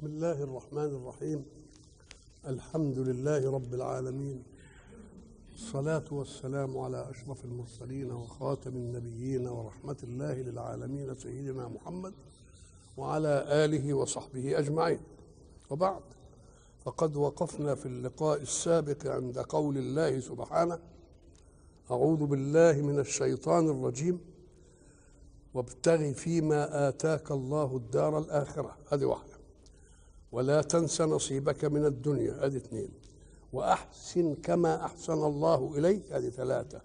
[0.00, 1.44] بسم الله الرحمن الرحيم.
[2.46, 4.42] الحمد لله رب العالمين.
[5.54, 12.12] الصلاة والسلام على أشرف المرسلين وخاتم النبيين ورحمة الله للعالمين سيدنا محمد
[12.96, 15.00] وعلى آله وصحبه أجمعين.
[15.70, 16.02] وبعد
[16.84, 20.78] فقد وقفنا في اللقاء السابق عند قول الله سبحانه
[21.90, 24.20] أعوذ بالله من الشيطان الرجيم.
[25.54, 28.76] وابتغ فيما آتاك الله الدار الآخرة.
[28.92, 29.29] هذه واحدة.
[30.32, 32.46] ولا تنس نصيبك من الدنيا.
[32.46, 32.88] هذه اثنين.
[33.52, 36.12] وأحسن كما أحسن الله إليك.
[36.12, 36.80] هذه ثلاثة.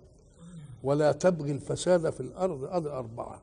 [0.84, 2.64] ولا تبغي الفساد في الأرض.
[2.64, 3.42] هذه أربعة.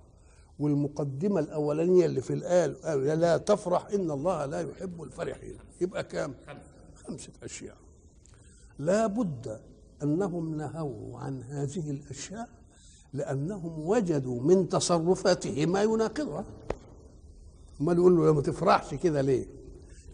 [0.59, 5.57] والمقدمة الأولانية اللي في الآية قال لا تفرح إن الله لا يحب الفرحين.
[5.81, 6.35] يبقى كام؟
[7.07, 7.77] خمسة أشياء.
[8.79, 9.61] لا بد
[10.03, 12.49] أنهم نهوا عن هذه الأشياء
[13.13, 16.45] لأنهم وجدوا من تصرفاته ما يناقضها.
[17.81, 19.47] امال يقول له ما تفرحش كده ليه؟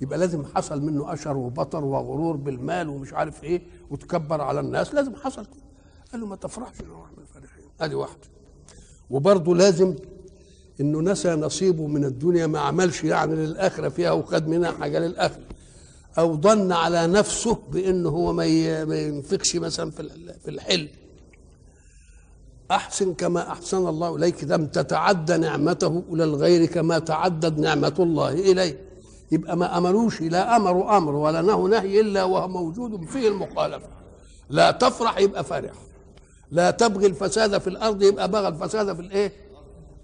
[0.01, 4.95] يبقى لازم حصل منه أشر وبطر وغرور بالمال ومش عارف إيه وتكبر على الناس.
[4.95, 5.63] لازم حصل كده.
[6.13, 7.65] قال له ما تفرحش انه من الفرحين.
[7.81, 8.21] ادي واحدة
[9.11, 9.95] وبرضه لازم
[10.81, 15.43] إنه نسى نصيبه من الدنيا ما عملش يعني للآخرة فيها وخد منها حاجة للآخرة.
[16.19, 20.89] أو ظن على نفسه بانه هو ما ينفقش مثلا في الحلم.
[22.71, 24.45] أحسن كما أحسن الله إليك.
[24.45, 28.88] لم تتعدى نعمته إلى الغير كما تعدد نعمة الله اليه
[29.33, 33.89] يبقى ما أمروش لا امروا أمر ولا نهوا نهي إلا وهو موجود فيه المخالفه
[34.51, 35.73] لا تفرح يبقى فرح
[36.51, 39.33] لا تبغي الفساد في الأرض يبقى بغى الفساد في الإيه؟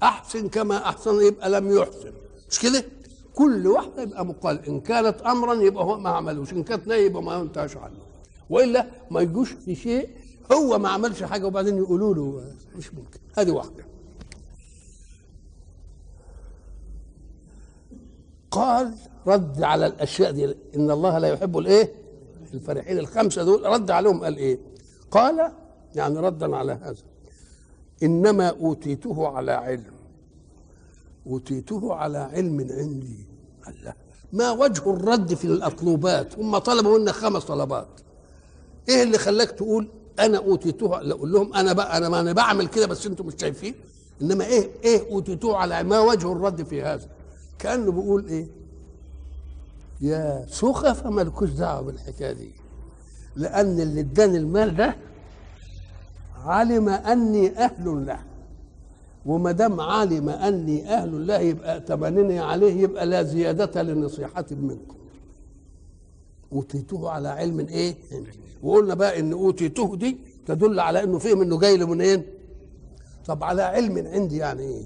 [0.02, 2.12] أحسن كما أحسن يبقى لم يحسن.
[2.50, 2.84] مش كده؟
[3.34, 4.66] كل واحدة يبقى مقال.
[4.68, 7.98] إن كانت امرا يبقى هو ما عملوش إن كانت نهي يبقى ما ينتهاش عنه.
[8.50, 10.08] وإلا ما يجوش في شيء
[10.52, 12.44] هو ما عملش حاجة وبعدين يقولوا له
[12.76, 13.20] مش ممكن.
[13.38, 13.84] هذه واحدة.
[18.50, 18.94] قال
[19.26, 20.44] رد على الأشياء دي.
[20.76, 21.92] إن الله لا يحب الإيه؟
[22.54, 22.98] الفرحين.
[22.98, 24.58] الخمسة دول رد عليهم قال إيه؟
[25.10, 25.52] قال
[25.94, 27.02] يعني ردا على هذا.
[28.02, 29.94] إنما أوتيته على علم.
[31.26, 33.26] أوتيته على علم عندي.
[33.68, 33.94] الله.
[34.32, 37.88] ما وجه الرد في الأطلوبات؟ هم طلبوا منا خمس طلبات.
[38.88, 39.88] إيه اللي خلاك تقول
[40.18, 43.74] أنا أوتيته أقول لهم أنا بقى أنا ما أنا بعمل كده بس أنتم مش شايفين؟
[44.22, 47.08] إنما إيه إيه أوتيته على ما وجه الرد في هذا؟
[47.58, 48.46] كأنه بيقول إيه؟
[50.08, 52.50] يا سخف مالكوش دعوة بالحكاية دي.
[53.36, 54.96] لأن اللي اداني المال ده
[56.44, 58.18] علم أني أهل له.
[59.26, 64.96] وما دام علم أني أهل له يبقى ائتمنني عليه يبقى لا زيادة لنصيحه منكم.
[66.52, 67.94] أوتيته على علم إيه؟
[68.62, 72.22] وقلنا بقى إن أوتيته دي تدل على إنه فهم إنه جاي له منين؟
[73.26, 74.84] طب على علم عندي يعني إيه؟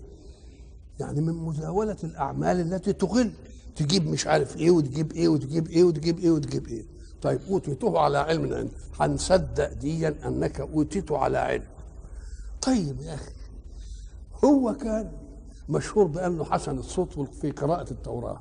[1.00, 3.30] يعني من مزاولة الأعمال التي تغل.
[3.78, 6.84] تجيب مش عارف إيه وتجيب إيه وتجيب إيه وتجيب إيه وتجيب إيه.
[7.22, 11.68] طيب اوتيته على علم عندي هنصدق ديا أنك اوتيته على علم.
[12.62, 13.32] طيب يا أخي
[14.44, 15.12] هو كان
[15.68, 18.40] مشهور بأنه حسن الصوت في قراءة التوراة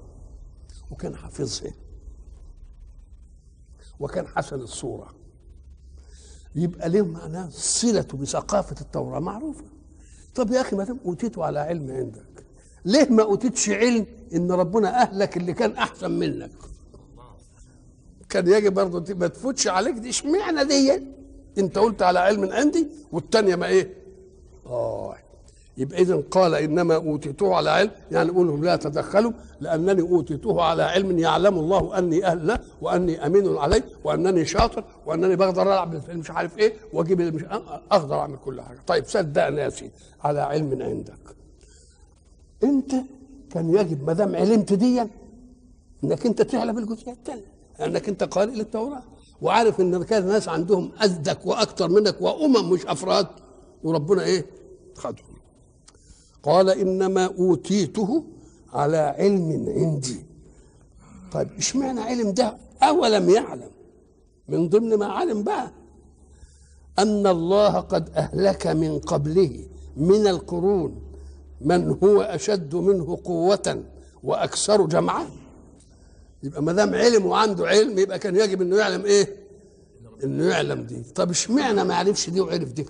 [0.92, 1.72] وكان حافظها
[4.00, 5.14] وكان حسن الصورة.
[6.56, 9.64] يبقى ليه معناه صلته بثقافة التوراة معروفة.
[10.36, 12.27] طب يا أخي ما دام أوتيته على علم عندك
[12.92, 14.06] ليه ما أوتيتش علم
[14.36, 16.52] إن ربنا أهلك اللي كان أحسن منك؟
[18.30, 19.96] كان يجب برضه ما تفوتش عليك.
[19.96, 21.04] دي اشمعنى دي؟
[21.58, 23.94] أنت قلت على علم عندي والتانية ما إيه؟
[24.66, 25.16] آه.
[25.78, 27.92] يبقى اذا قال إنما اوتيته على علم.
[28.12, 29.32] يعني قول لهم لا تدخلوا
[29.62, 35.36] لأنني اوتيته على علم يعلم الله أني أهل له وأني أمين عليه وأنني شاطر وأنني
[35.36, 37.44] بقدر ألعب مش عارف إيه وأجيب مش
[37.92, 38.80] أقدر أعمل كل حاجة.
[38.88, 39.92] طيب صدقني يا سيدي
[40.24, 41.37] على علم عندك.
[42.64, 42.92] انت
[43.52, 45.10] كان يجب ما دام علمت ديا
[46.04, 47.46] انك انت تعلم الجزئيه الثانية
[47.80, 49.04] لانك انت قارئ للتوراة
[49.42, 53.28] وعارف ان كان ناس عندهم أزدك وأكثر منك وأمم مش أفراد
[53.84, 54.46] وربنا إيه؟
[54.96, 55.38] خدهم
[56.44, 58.24] قال إنما أوتيته
[58.74, 60.26] على علم عندي.
[61.32, 63.70] طيب إشمعنى علم ده؟ أولم يعلم.
[64.48, 65.72] من ضمن ما علم بقى
[67.00, 69.66] أن الله قد أهلك من قبله
[69.98, 71.02] من القرون.
[71.62, 73.84] من هو أشد منه قوة
[74.24, 75.26] وأكثر جمعا؟
[76.44, 79.36] يبقى ما دام علم وعنده علم يبقى كان يجب إنه يعلم إيه؟
[80.24, 81.04] إنه يعلم دي.
[81.04, 82.86] طب اشمعنى ما عرفش دي وعرف دي؟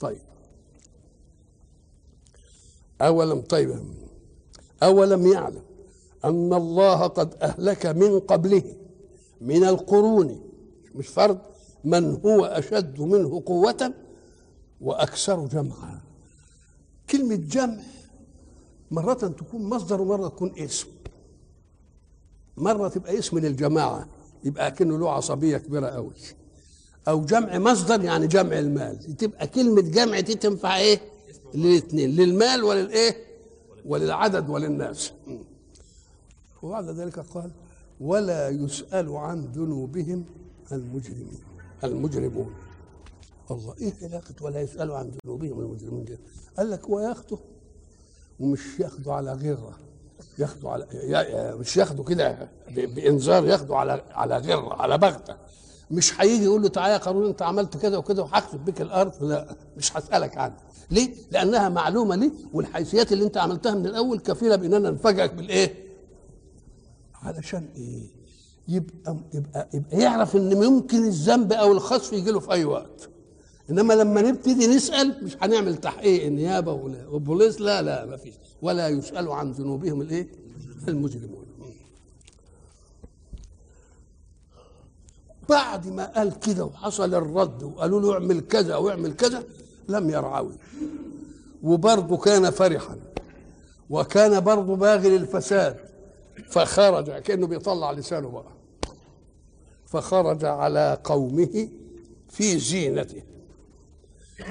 [0.00, 0.18] طيب.
[3.02, 3.80] أولم طيب.
[4.82, 5.62] أولم يعلم
[6.24, 8.62] أن الله قد أهلك من قبله
[9.40, 10.40] من القرون.
[10.94, 11.38] مش فرد
[11.84, 13.92] من هو أشد منه قوة
[14.80, 16.00] وأكثر جمعا.
[17.10, 17.76] كلمة جمع
[18.90, 20.88] مرة تكون مصدر ومرة تكون اسم.
[22.56, 24.08] مرة تبقى اسم للجماعة
[24.44, 26.12] يبقى كأنه له عصبية كبيرة قوي.
[27.08, 29.16] أو جمع مصدر يعني جمع المال.
[29.16, 31.00] تبقى كلمة جمع دي تنفع إيه؟
[31.54, 33.16] للاثنين للمال وللإيه؟
[33.84, 35.12] وللعدد وللناس.
[36.62, 37.50] وبعد ذلك قال
[38.00, 40.24] ولا يسأل عن ذنوبهم
[40.72, 41.40] المجرمين.
[41.84, 42.54] المجرمون.
[43.50, 43.74] الله.
[43.80, 46.18] إيه علاقة ولا يسألوا عن ذنوبهم المجرمين دي
[46.58, 47.38] قال لك هو ياخده
[48.40, 49.78] ومش ياخده على غره
[50.38, 50.86] ياخده على
[51.58, 55.36] مش ياخده كده بإنذار ياخده على على غره على بغته.
[55.90, 59.56] مش هيجي يقول له تعالى يا قارون أنت عملت كده وكده وهخسف بك الأرض؟ لا
[59.76, 60.58] مش هسألك عنها.
[60.90, 65.74] ليه؟ لأنها معلومة لي والحيثيات اللي أنت عملتها من الأول كفيلة باننا نفاجئك بالإيه؟
[67.22, 68.02] علشان إيه؟
[68.68, 73.08] يبقى يبقى يبقى يعرف إن ممكن الذنب أو الخسف يجي له في أي وقت.
[73.70, 78.34] إنما لما نبتدي نسأل مش هنعمل تحقيق النيابة والبوليس؟ لا لا ما فيش.
[78.62, 80.28] ولا يسأل عن ذنوبهم الإيه؟
[80.88, 81.46] المجرمون.
[85.48, 89.44] بعد ما قال كده وحصل الرد وقالوا له اعمل كذا واعمل كذا
[89.88, 90.54] لم يرعوي
[91.62, 92.96] وبرضه كان فرحا.
[93.90, 95.76] وكان برضه باغي للفساد.
[96.50, 98.52] فخرج كأنه بيطلع لسانه بقى.
[99.86, 101.68] فخرج على قومه
[102.28, 103.22] في زينته.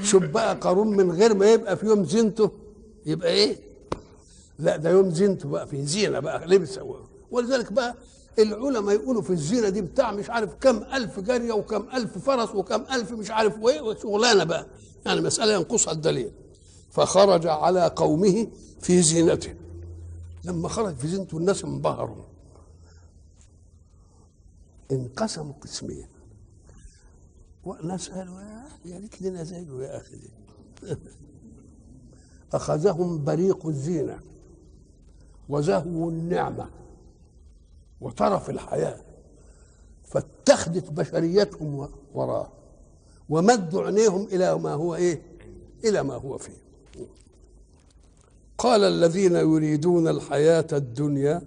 [0.03, 2.51] شوف بقى قارون من غير ما يبقى في يوم زينته
[3.05, 3.57] يبقى إيه؟
[4.59, 6.79] لا ده يوم زينته بقى في زينة بقى لبس
[7.31, 7.95] ولذلك بقى
[8.39, 12.81] العلماء يقولوا في الزينة دي بتاع مش عارف كم ألف جارية وكم ألف فرس وكم
[12.93, 14.67] ألف مش عارف وإيه وشغلانة بقى.
[15.05, 16.31] يعني مسألة ينقصها الدليل.
[16.91, 18.47] فخرج على قومه
[18.81, 19.53] في زينته.
[20.43, 22.23] لما خرج في زينته الناس انبهروا.
[24.91, 26.07] انقسموا قسمين.
[27.65, 28.41] قالوا
[28.85, 30.15] يا ريت لنا زيه يا أخي.
[30.15, 30.29] دي.
[32.53, 34.19] أخذهم بريق الزينة
[35.49, 36.69] وزهو النعمة
[38.01, 39.01] وترف الحياة
[40.03, 42.51] فاتخذت بشريتهم وراه
[43.29, 45.21] ومدوا عينيهم إلى ما هو إيه؟
[45.83, 46.69] إلى ما هو فيه.
[48.57, 51.41] قال الذين يريدون الحياة الدنيا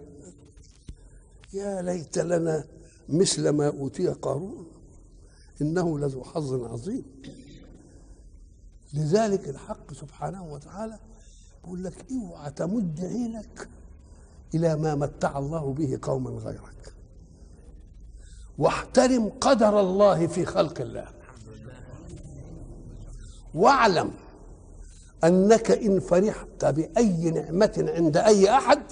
[1.53, 2.65] يا ليت لنا
[3.09, 4.72] مثل ما أوتي قارون.
[5.63, 7.05] إنه لذو حظ عظيم.
[8.95, 10.99] لذلك الحق سبحانه وتعالى
[11.63, 13.69] بيقول لك اوعى تمد عينك
[14.55, 16.95] إلى ما متع الله به قوما غيرك.
[18.59, 21.09] واحترم قدر الله في خلق الله.
[23.55, 24.11] واعلم
[25.25, 28.83] أنك إن فرحت بأي نعمة عند أي أحد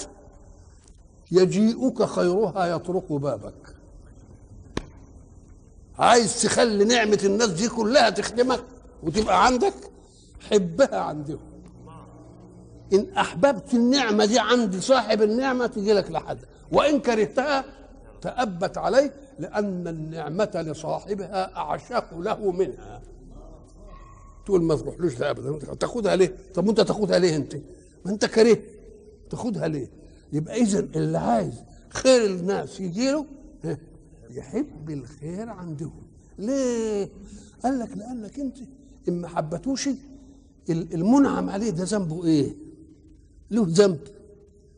[1.32, 3.76] يجيئك خيرها يطرق بابك.
[6.00, 8.60] عايز تخلي نعمة الناس دي كلها تخدمك
[9.02, 9.74] وتبقى عندك
[10.50, 11.40] حبها عندهم
[12.92, 16.38] إن أحببت النعمة دي عند صاحب النعمة تجي لك لحد
[16.72, 17.64] وإن كرهتها
[18.22, 23.02] تأبت عليه لأن النعمة لصاحبها أعشق له منها
[24.46, 27.54] تقول ما تروحلوش ده أبدا تاخدها ليه؟ طب وأنت تاخدها ليه أنت؟
[28.04, 28.62] ما أنت كرهت
[29.30, 29.90] تاخدها ليه؟
[30.32, 31.54] يبقى إذا اللي عايز
[31.90, 33.26] خير الناس يجي له
[34.30, 36.02] يحب الخير عندهم
[36.38, 37.08] ليه؟
[37.64, 38.56] قال لك لأنك أنت
[39.08, 39.88] إن ما حبتوش
[40.70, 42.54] المنعم عليه ده ذنبه إيه؟
[43.50, 43.98] له ذنب.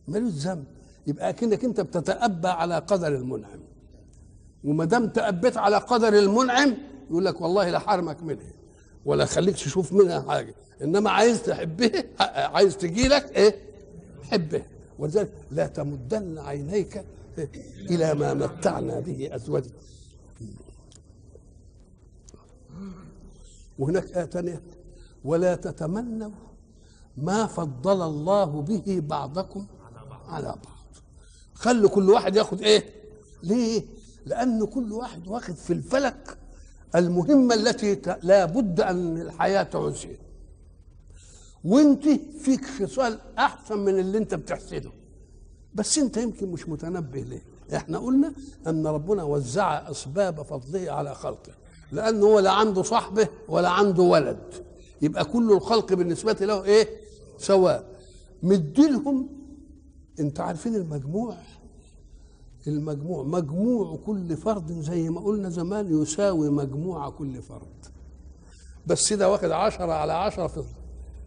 [0.09, 0.65] ملوش ذنب.
[1.07, 3.61] يبقى أكنك أنت بتتأبى على قدر المنعم.
[4.65, 6.75] وما دام تأبيت على قدر المنعم
[7.11, 8.53] يقول لك والله لا حرمك منها
[9.05, 10.55] ولا خليك تشوف منها حاجة.
[10.83, 12.05] إنما عايز تحبها
[12.55, 13.55] عايز تجي لك إيه؟
[14.31, 14.67] حبها
[14.99, 17.05] ولذلك لا تمدن عينيك
[17.91, 19.71] إلى ما متعنا به أزواجا
[23.79, 24.63] وهناك آية ثانية.
[25.25, 26.31] ولا تتمنوا
[27.17, 29.67] ما فضل الله به بعضكم
[30.29, 30.97] على بعض.
[31.55, 32.85] خلوا كل واحد ياخد إيه؟
[33.43, 33.83] ليه؟
[34.27, 36.39] لأن كل واحد واخد في الفلك
[36.95, 40.17] المهمة التي لا بد أن الحياة تعوزها
[41.65, 42.05] وانت
[42.41, 44.91] فيك خصال أحسن من اللي انت بتحسده.
[45.75, 47.43] بس انت يمكن مش متنبه ليه.
[47.77, 48.33] إحنا قلنا
[48.67, 51.53] ان ربنا وزع أسباب فضله على خلقه
[51.93, 54.55] لأنه هو لا عنده صحبه ولا عنده ولد.
[55.03, 56.89] يبقى كل الخلق بالنسبة له إيه؟
[57.39, 57.85] سواء.
[58.43, 59.29] مديلهم
[60.21, 61.37] انت عارفين المجموع؟
[62.67, 67.87] المجموع مجموع كل فرد زي ما قلنا زمان يساوي مجموع كل فرد.
[68.87, 70.63] بس ده واخد عشرة على عشرة في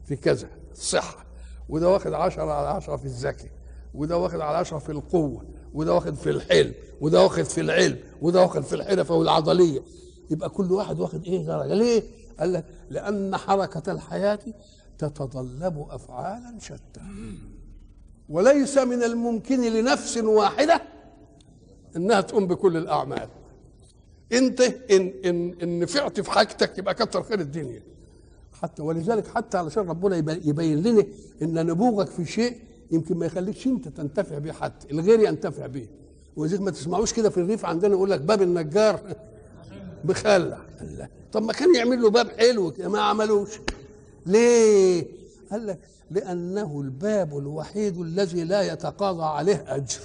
[0.06, 1.26] في كذا الصحة
[1.70, 3.50] وده واخد عشرة على عشرة في الذكي.
[3.96, 8.42] وده واخد على عشرة في القوة وده واخد في الحلم وده واخد في العلم وده
[8.42, 9.82] واخد في الحرفة والعضلية
[10.30, 12.04] يبقى كل واحد واخد إيه درجة؟ ليه؟
[12.40, 14.40] قال لك لأن حركة الحياة
[14.98, 17.02] تتطلب أفعالا شتى.
[18.30, 20.82] وليس من الممكن لنفس واحدة
[21.96, 23.28] إنها تقوم بكل الأعمال.
[24.34, 27.84] أنت إن إن إن نفعت في حاجتك يبقى كتر خير الدنيا.
[28.62, 31.06] حتى ولذلك حتى علشان ربنا يبي- يبين لنا
[31.42, 32.58] إن نبوغك في شيء
[32.92, 35.88] يمكن ما يخليكش انت تنتفع بيه حتى الغير ينتفع بيه.
[36.36, 39.00] ولذلك ما تسمعوش كده في الريف عندنا يقول لك باب النجار
[40.06, 40.60] بخلع.
[41.32, 43.50] طب ما كان يعمل له باب حلو كده ما عملوش.
[44.26, 45.08] ليه؟
[45.52, 45.80] قال لك
[46.12, 50.00] لأنه الباب الوحيد الذي لا يتقاضى عليه أجر.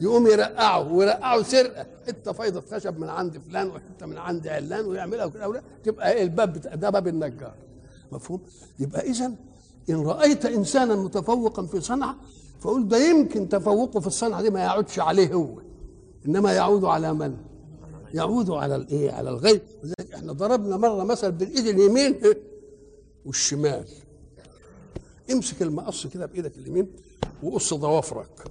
[0.00, 5.24] يقوم يرقعه ويرقعه سرقه حتة فايضه خشب من عند فلان وحتة من عند علان ويعملها
[5.24, 7.54] وكده تبقى الباب ده باب النجار.
[8.12, 8.40] مفهوم؟
[8.78, 9.32] يبقى اذا
[9.90, 12.16] إن رأيت إنسانا متفوقا في صنعة
[12.60, 15.60] فقول ده يمكن تفوقه في الصنعة دي ما يعودش عليه هو
[16.26, 17.36] إنما يعود على من؟
[18.14, 19.62] يعود على الايه على الغير
[20.14, 22.20] إحنا ضربنا مرة مثل بالإيد اليمين
[23.26, 23.84] والشمال.
[25.32, 26.92] امسك المقص كده بإيدك اليمين
[27.42, 28.50] وقص ضوافرك.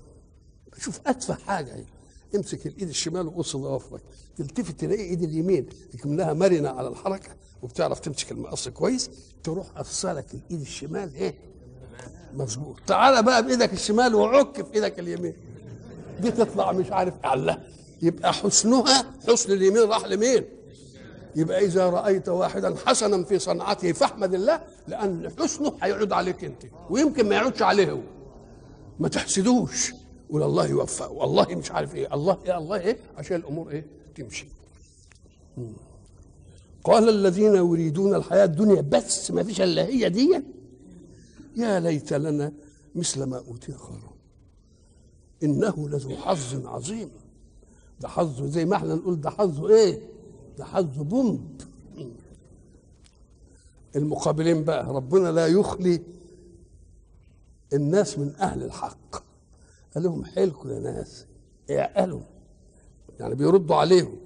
[0.77, 1.85] شوف أتفه حاجة هي.
[2.35, 4.01] امسك الايد الشمال وقص ضوافرك
[4.37, 7.29] تلتفت تلاقي ايد اليمين تكملها مرنة على الحركة
[7.61, 9.09] وبتعرف تمسك المقص كويس
[9.43, 11.35] تروح قصلك الايد الشمال إيه؟
[12.33, 12.75] مظبوط.
[12.87, 15.33] تعالى بقى بإيدك الشمال وعك في إيدك اليمين.
[16.21, 17.63] دي تطلع مش عارف الله
[18.01, 20.45] يبقى حسنها حسن اليمين راح لمين؟
[21.35, 27.29] يبقى إذا رأيت واحدا حسنا في صنعته فاحمد الله لأن حسنه هيعود عليك أنت ويمكن
[27.29, 27.99] ما يعودش عليه هو.
[28.99, 29.93] ما تحسدوش.
[30.29, 32.13] قول الله يوفقه والله مش عارف إيه.
[32.13, 34.47] الله إيه الله إيه عشان الأمور إيه تمشي.
[36.83, 40.41] قال الذين يريدون الحياة الدنيا بس ما فيش إلا هي دي.
[41.55, 42.51] يا ليت لنا
[42.95, 44.01] مثل ما أوتي قارون
[45.43, 47.09] إنه لذو حظ عظيم.
[47.99, 49.99] ده حظه زي ما إحنا نقول ده حظه إيه؟
[50.57, 51.61] ده حظه بومب.
[53.95, 56.01] المقابلين بقى ربنا لا يخلي
[57.73, 59.28] الناس من أهل الحق.
[59.95, 61.25] قال لهم حيلكم يا ناس
[61.69, 62.21] اعقلوا.
[63.19, 64.17] يعني بيردوا عليهم.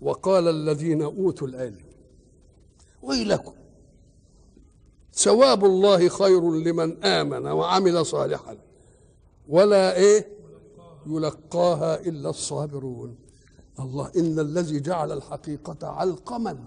[0.00, 1.84] وقال الذين أوتوا العلم
[3.02, 3.52] ويلكم.
[5.14, 8.58] ثواب الله خير لمن آمن وعمل صالحا.
[9.48, 10.28] ولا إيه؟
[11.06, 13.16] يلقاها إلا الصابرون.
[13.80, 16.58] الله إن الذي جعل الحقيقة علقما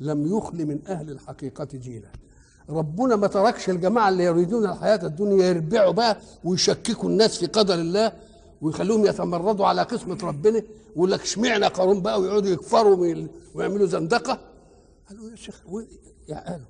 [0.00, 2.12] لم يخل من أهل الحقيقة جيلا.
[2.70, 8.12] ربنا ما تركش الجماعة اللي يريدون الحياة الدنيا يربعوا بقى ويشككوا الناس في قدر الله
[8.62, 10.62] ويخلوهم يتمردوا على قسمة ربنا
[10.96, 13.16] ويقول لك اشمعنى قارون بقى ويقعدوا يكفروا
[13.54, 14.38] ويعملوا زندقة؟
[15.08, 15.62] قالوا يا شيخ
[16.28, 16.66] يا قالوا.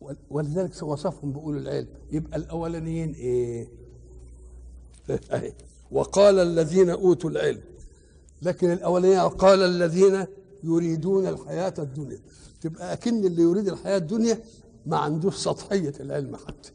[0.00, 1.88] ول- ولذلك وصفهم بأولو العلم.
[2.12, 3.68] يبقى الأولانيين إيه؟
[5.92, 7.60] وقال الذين أوتوا العلم.
[8.42, 10.26] لكن الأولانيين قال الذين
[10.64, 12.18] يريدون الحياة الدنيا.
[12.60, 14.38] تبقى أكن اللي يريد الحياة الدنيا
[14.86, 16.70] ما عندوش سطحية العلم حتى.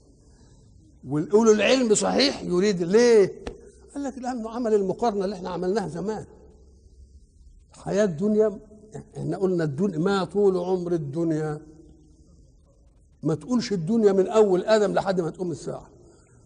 [1.08, 3.32] والأولو العلم صحيح يريد ليه؟
[3.94, 6.25] قال لك لأنه عمل المقارنة اللي إحنا عملناها زمان.
[7.75, 8.60] الحياة الدنيا
[9.18, 11.62] إحنا قلنا الدنيا ما طول عمر الدنيا.
[13.24, 15.89] ما تقولش الدنيا من أول آدم لحد ما تقوم الساعة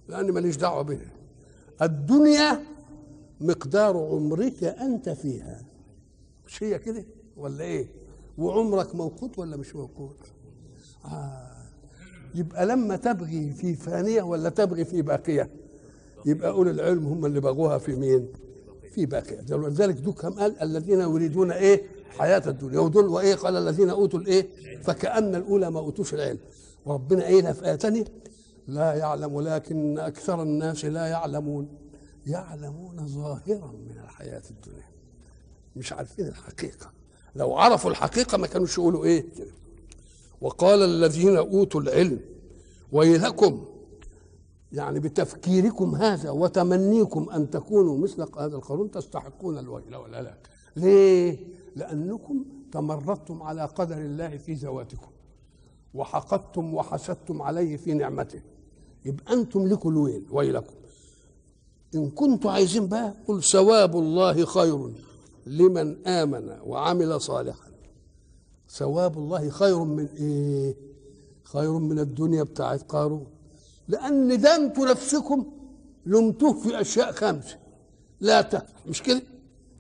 [0.08, 1.12] لأن ماليش دعوة بها
[1.82, 2.64] الدنيا
[3.42, 5.62] مقدار عمرك أنت فيها.
[6.48, 7.06] مش هي كده
[7.38, 7.88] ولا إيه؟
[8.40, 10.18] وعمرك موقوت ولا مش موقوت؟
[11.06, 11.50] آه.
[12.36, 15.50] يبقى لما تبغي في فانيه ولا تبغي في باقية؟
[16.26, 18.28] يبقى اولي العلم هم اللي بغوها في مين؟
[18.92, 19.56] في باقية.
[19.56, 22.80] ولذلك دوكهم قال الذين يريدون إيه؟ حياة الدنيا.
[22.80, 24.48] ودول وإيه؟ قال الذين أوتوا الإيه؟
[24.84, 26.40] فكأن الأولى ما أوتوش العلم.
[26.86, 28.06] وربنا قايلها في آية ثانية
[28.68, 31.68] لا يعلم ولكن أكثر الناس لا يعلمون.
[32.28, 34.90] يعلمون ظاهرا من الحياة الدنيا.
[35.76, 36.99] مش عارفين الحقيقة.
[37.40, 39.52] لو عرفوا الحقيقة ما كانوش يقولوا إيه كده.
[40.42, 42.20] وقال الذين أوتوا العلم
[42.92, 43.66] ويلكم
[44.72, 51.38] يعني بتفكيركم هذا وتمنيكم أن تكونوا مثل هذا القارون تستحقون الويل والهلاك ليه؟
[51.76, 55.12] لأنكم تمردتم على قدر الله في ذواتكم
[55.94, 58.42] وحقدتم وحسدتم عليه في نعمته.
[59.06, 60.76] يبقى أنتم لكم الويل ويلكم.
[61.96, 64.92] إن كنتم عايزين بقى قل ثواب الله خير.
[65.48, 67.70] لمن آمن وعمل صالحا.
[68.70, 70.76] ثواب الله خير من إيه؟
[71.44, 73.28] خير من الدنيا بتاعت قارون.
[73.88, 75.46] لأن ده أنتم نفسكم
[76.06, 77.58] لمتوه في أشياء خمسه
[78.22, 79.22] لا تفرح مش كده؟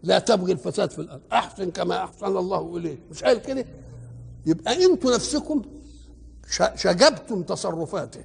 [0.04, 1.22] لا تبغي الفساد في الأرض.
[1.32, 3.00] أحسن كما أحسن الله إليك.
[3.12, 3.66] مش قال كده؟
[4.46, 5.62] يبقى أنتم نفسكم
[6.76, 8.24] شجبتم تصرفاته.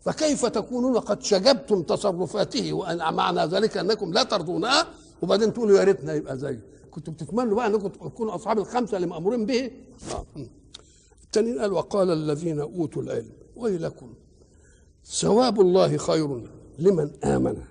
[0.00, 4.86] فكيف تكونون قد شجبتم تصرفاته وان معنى ذلك أنكم لا ترضونها؟
[5.22, 6.60] وبعدين تقولوا يا ريتنا يبقى زيه
[6.90, 9.70] كنتوا بتتمنوا بقى انكم تكونوا اصحاب الخمسه اللي مامورين به.
[10.12, 10.26] آه.
[11.24, 14.14] التانيين قال وقال الذين أوتوا العلم ويلكم
[15.04, 16.48] ثواب الله خير
[16.78, 17.62] لمن آمن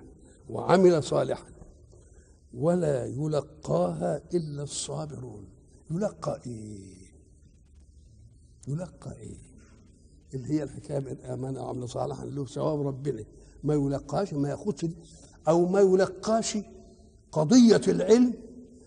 [0.50, 1.50] وعمل صالحا
[2.54, 5.48] ولا يلقاها إلا الصابرون.
[5.90, 7.00] يلقى إيه؟
[8.68, 9.38] يلقى إيه؟
[10.34, 13.24] اللي هي الحكاية من آمن وعمل صالحا له ثواب ربنا.
[13.64, 14.86] ما يلقاش ما ياخدش
[15.48, 16.58] أو ما يلقاش
[17.32, 18.34] قضية العلم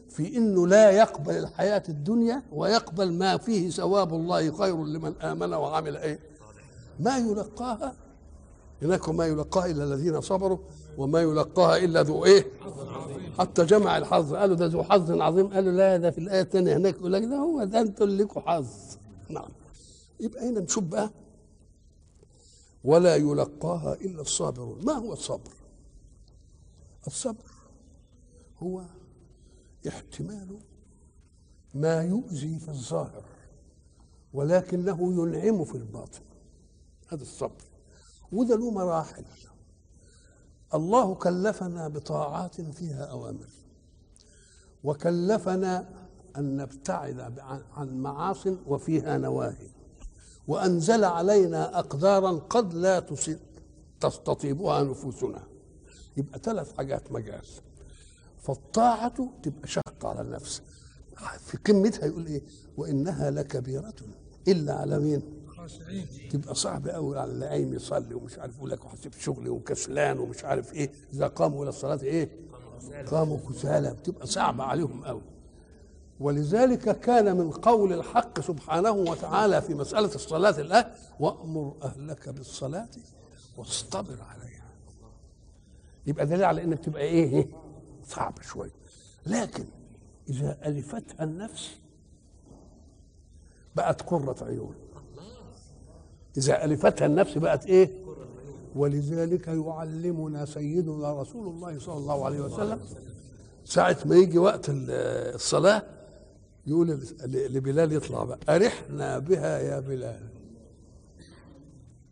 [0.09, 5.97] في إنه لا يقبل الحياة الدنيا ويقبل ما فيه ثواب الله خير لمن آمن وعمل
[5.97, 6.19] إيه؟
[6.99, 7.95] ما يلقاها.
[8.81, 10.57] هناك ما يلقاها إلا الذين صبروا
[10.97, 12.45] وما يلقاها إلا ذو إيه؟
[13.39, 14.33] حتى جمع الحظ.
[14.33, 15.47] قالوا ده ذو حظ عظيم.
[15.53, 18.67] قالوا لا ده في الآية الثانية هناك يقول لك ده هو ده اللي لكم حظ.
[19.29, 19.49] نعم.
[20.19, 21.09] يبقى هنا نشوف بقى
[22.83, 24.85] ولا يلقاها إلا الصابرون.
[24.85, 25.51] ما هو الصبر؟
[27.07, 27.52] الصبر
[28.63, 28.85] هو
[29.87, 30.59] احتمال
[31.73, 33.25] ما يؤذي في الظاهر
[34.33, 36.21] ولكنه ينعم في الباطن.
[37.07, 37.63] هذا الصبر.
[38.31, 39.25] وده له مراحل.
[40.73, 43.49] الله كلفنا بطاعات فيها أوامر.
[44.83, 45.89] وكلفنا
[46.37, 47.39] أن نبتعد
[47.73, 49.69] عن معاص وفيها نواهي.
[50.47, 52.99] وأنزل علينا أقدارا قد لا
[53.99, 55.43] تستطيبها نفوسنا.
[56.17, 57.45] يبقى ثلاث حاجات مجال
[58.43, 60.61] فالطاعة تبقى شقة على النفس.
[61.39, 62.41] في قمتها يقول إيه؟
[62.77, 63.93] وإنها لكبيرة
[64.47, 65.21] إلا على مين؟
[66.31, 70.43] تبقى صعب قوي على اللي قايم يصلي ومش عارف يقول لك وحسب شغلي وكسلان ومش
[70.43, 70.91] عارف إيه.
[71.13, 72.29] إذا قاموا إلى الصلاة إيه؟
[73.11, 73.93] قاموا كسالى.
[73.93, 75.21] بتبقى صعبة عليهم قوي
[76.19, 80.85] ولذلك كان من قول الحق سبحانه وتعالى في مسألة الصلاة الآن
[81.19, 82.89] وأمر أهلك بالصلاة
[83.57, 84.63] واصطبر عليها.
[86.07, 87.47] يبقى دليل على إنك تبقى إيه؟
[88.07, 88.71] صعب شوية
[89.25, 89.65] لكن
[90.29, 91.69] إذا ألفتها النفس
[93.75, 94.75] بقت قرة عيون.
[96.37, 97.91] إذا ألفتها النفس بقت إيه؟
[98.75, 102.79] ولذلك يعلمنا سيدنا رسول الله صلى الله عليه وسلم
[103.65, 105.83] ساعة ما يجي وقت الصلاة
[106.67, 110.29] يقول لبلال يطلع بقى أرحنا بها يا بلال.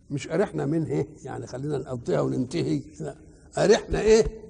[0.10, 2.82] مش أرحنا منه إيه؟ يعني خلينا نقضيها وننتهي.
[3.00, 3.16] لا.
[3.58, 4.41] أرحنا إيه؟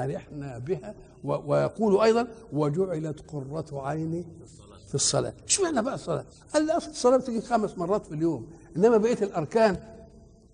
[0.00, 4.24] أرحنا بها ويقول أيضا وجعلت قرة عيني
[4.88, 5.34] في الصلاة.
[5.46, 6.24] اشمعنى بقى الصلاة؟
[6.54, 9.76] قال لي أصل الصلاة بتيجي خمس مرات في اليوم إنما بقية الأركان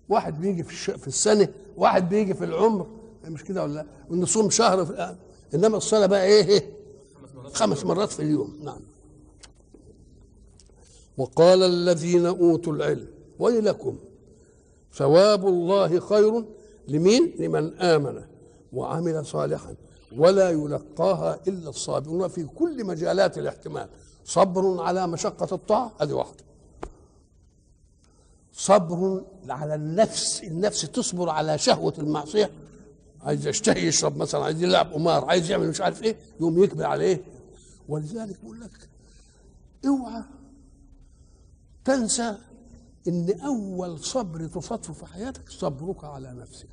[0.09, 0.89] واحد بيجي في, الش...
[0.91, 1.47] في السنة
[1.77, 2.87] واحد بيجي في العمر.
[3.25, 5.15] مش كده ولا نصوم شهر في.
[5.53, 6.73] إنما الصلاة بقى إيه, إيه؟
[7.53, 8.59] خمس مرات في اليوم.
[8.63, 8.79] نعم.
[11.17, 13.07] وقال الذين أوتوا العلم
[13.39, 13.97] ويلكم
[14.93, 16.45] ثواب الله خير
[16.87, 18.23] لمين؟ لمن آمن.
[18.73, 19.75] وعمل صالحا
[20.17, 23.89] ولا يلقاها إلا الصابرون في كل مجالات الاحتمال.
[24.25, 26.43] صبر على مشقة الطاعة هذه واحدة.
[28.53, 32.51] صبر على النفس النفس تصبر على شهوة المعصية.
[33.21, 37.03] عايز يشتهي يشرب مثلا عايز يلعب قمار عايز يعمل مش عارف إيه يقوم يكبر على
[37.03, 37.21] إيه
[37.89, 38.89] ولذلك بقول لك
[39.85, 40.23] اوعى
[41.85, 42.35] تنسى
[43.07, 46.67] إن أول صبر تصادفه في حياتك صبرك على نفسك.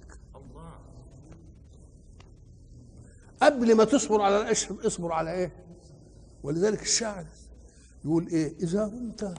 [3.42, 5.52] قبل ما تصبر على الاشرب اصبر على إيه؟
[6.42, 7.26] ولذلك الشاعر
[8.04, 9.34] يقول إيه؟ إذا رمت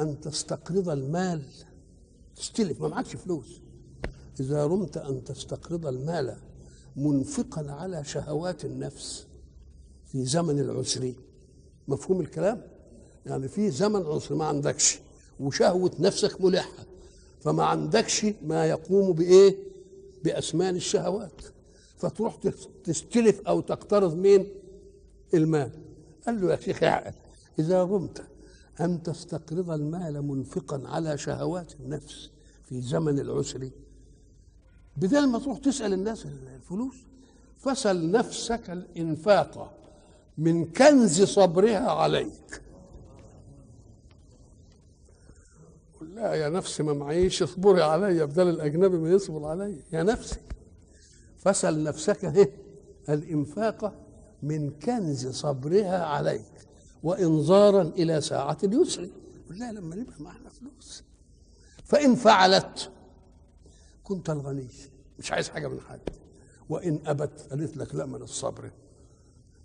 [0.00, 1.42] أن تستقرض المال
[2.36, 3.60] تستلف ما معكش فلوس.
[4.40, 6.36] إذا رمت أن تستقرض المال
[6.96, 9.26] منفقا على شهوات النفس
[10.06, 11.12] في زمن العسر.
[11.88, 12.62] مفهوم الكلام؟
[13.26, 14.98] يعني في زمن عسر ما عندكش
[15.40, 16.86] وشهوة نفسك ملحة
[17.40, 19.56] فما عندكش ما يقوم بإيه؟
[20.24, 21.42] بأسمان الشهوات.
[21.96, 22.36] فتروح
[22.84, 24.46] تستلف أو تقترض مين؟
[25.34, 25.70] المال.
[26.26, 27.14] قال له يا شيخ عقل
[27.58, 28.22] إذا رمت
[28.80, 32.30] أن تستقرض المال منفقا على شهوات النفس
[32.64, 33.70] في زمن العسر
[34.96, 36.94] بدل ما تروح تسأل الناس الفلوس
[37.58, 39.78] فسل نفسك الإنفاق
[40.38, 42.62] من كنز صبرها عليك.
[46.00, 50.40] لا يا نفسي ما معيش اصبري عليا بدل الأجنبي ما يصبر عليا يا نفسي
[51.38, 52.50] فسل نفسك إيه؟
[53.08, 53.94] الإنفاق
[54.42, 56.52] من كنز صبرها عليك
[57.02, 59.08] وإنظارا إلى ساعة اليسر.
[59.50, 61.02] لا لما نبقى معنا فلوس.
[61.84, 62.90] فإن فعلت
[64.04, 64.68] كنت الغني.
[65.18, 66.00] مش عايز حاجة من حد
[66.68, 68.70] وإن أبت قالت لك لا من الصبر.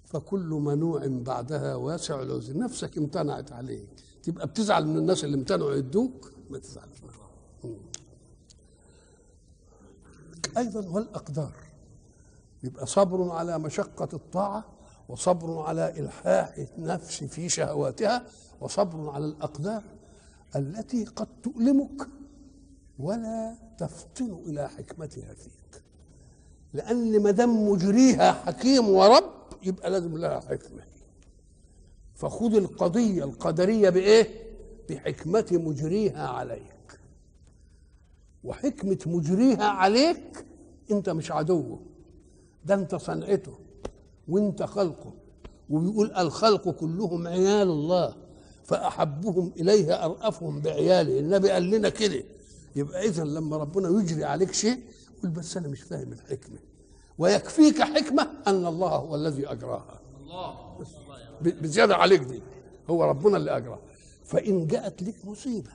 [0.05, 3.87] فكل منوع بعدها واسع العذر نفسك امتنعت عليك
[4.23, 7.01] تبقى بتزعل من الناس اللي امتنعوا يدوك ما تزعلش.
[10.57, 11.53] أيضا والأقدار.
[12.63, 14.65] يبقى صبر على مشقة الطاعة
[15.09, 18.23] وصبر على إلحاح النفس في شهواتها
[18.61, 19.83] وصبر على الأقدار
[20.55, 22.07] التي قد تؤلمك
[22.99, 25.83] ولا تفطن إلى حكمتها فيك.
[26.73, 29.23] لأن ما دام مجريها حكيم ورب
[29.63, 30.83] يبقى لازم لها حكمة.
[32.15, 34.27] فخذ القضية القدرية بإيه؟
[34.89, 36.75] بحكمة مجريها عليك
[38.43, 40.45] وحكمة مجريها عليك
[40.91, 41.79] أنت مش عدوه
[42.65, 43.51] ده أنت صنعته
[44.27, 45.13] وأنت خلقه.
[45.69, 48.15] وبيقول الخلق كلهم عيال الله
[48.63, 51.19] فأحبهم إليه أرأفهم بعياله.
[51.19, 52.23] النبي قال لنا كده.
[52.75, 54.79] يبقى اذا لما ربنا يجري عليك شيء
[55.23, 56.57] قل بس أنا مش فاهم الحكمة.
[57.17, 59.99] ويكفيك حكمة أن الله هو الذي أجراها.
[61.41, 62.41] ب- بزيادة عليك دي
[62.89, 63.79] هو ربنا اللي أجراها.
[64.23, 65.69] فإن جاءت لك مصيبة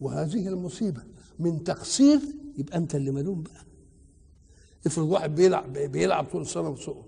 [0.00, 1.00] وهذه المصيبة
[1.40, 2.20] من تقصير
[2.58, 3.64] يبقى أنت اللي ملوم بقى.
[4.86, 7.06] افرض واحد بيلعب بيلعب طول السنة وسقط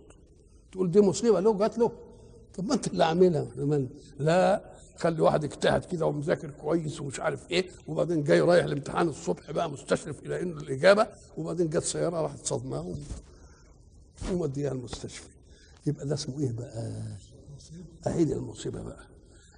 [0.73, 1.93] تقول دي مصيبة له جات له.
[2.55, 3.47] طب ما أنت اللي عاملها
[4.19, 9.51] لا خلي واحد اجتهد كده ومذاكر كويس ومش عارف إيه وبعدين جاي رايح الامتحان الصبح
[9.51, 12.95] بقى مستشرف إلى إنه الإجابة وبعدين جت سيارة راحت صدمة
[14.33, 15.29] وموديها المستشفى.
[15.87, 17.03] يبقى ده اسمه إيه بقى؟
[18.07, 19.07] اهي المصيبة بقى.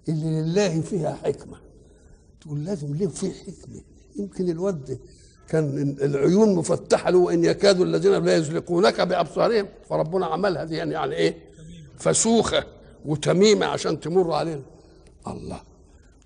[0.08, 1.56] اللي لله فيها حكمة.
[2.40, 3.80] تقول لازم ليه في حكمة؟
[4.16, 4.98] يمكن الواد
[5.48, 11.14] كان العيون مفتحة له وإن يكاد الذين لا يزلقونك بأبصارهم فربنا عملها دي يعني, يعني
[11.14, 11.36] إيه؟
[11.98, 12.64] فسوخة
[13.04, 14.62] وتميمة عشان تمر علينا.
[15.26, 15.60] الله.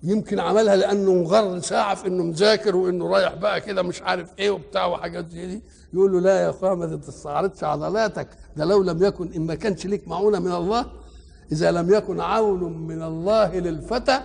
[0.03, 4.51] يمكن عملها لأنه مغر ساعة في إنه مذاكر وإنه رايح بقى كده مش عارف إيه
[4.51, 5.63] وبتاع وحاجات زي دي.
[5.93, 9.87] يقول له لا يا أخويا ما تستعرضش عضلاتك ده لو لم يكن إن ما كانش
[9.87, 10.87] ليك معونة من الله
[11.53, 14.21] إذا لم يكن عون من الله للفتى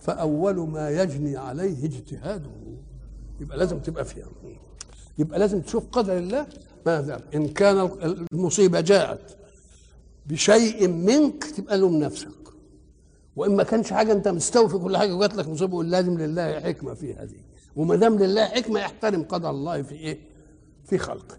[0.00, 2.50] فأول ما يجني عليه اجتهاده.
[3.40, 4.28] يبقى لازم تبقى فيها.
[5.18, 6.46] يبقى لازم تشوف قدر الله
[6.86, 7.78] ماذا إن كان
[8.32, 9.36] المصيبة جاءت
[10.26, 12.28] بشيء منك تبقى لوم نفسك.
[13.36, 16.94] وإن ما كانش حاجة أنت مستوفي كل حاجة وجات لك مصيبة قول لازم لله حكمة
[16.94, 17.36] في هذه.
[17.76, 20.18] وما دام لله حكمة يحترم قدر الله في إيه؟
[20.84, 21.38] في خلقه.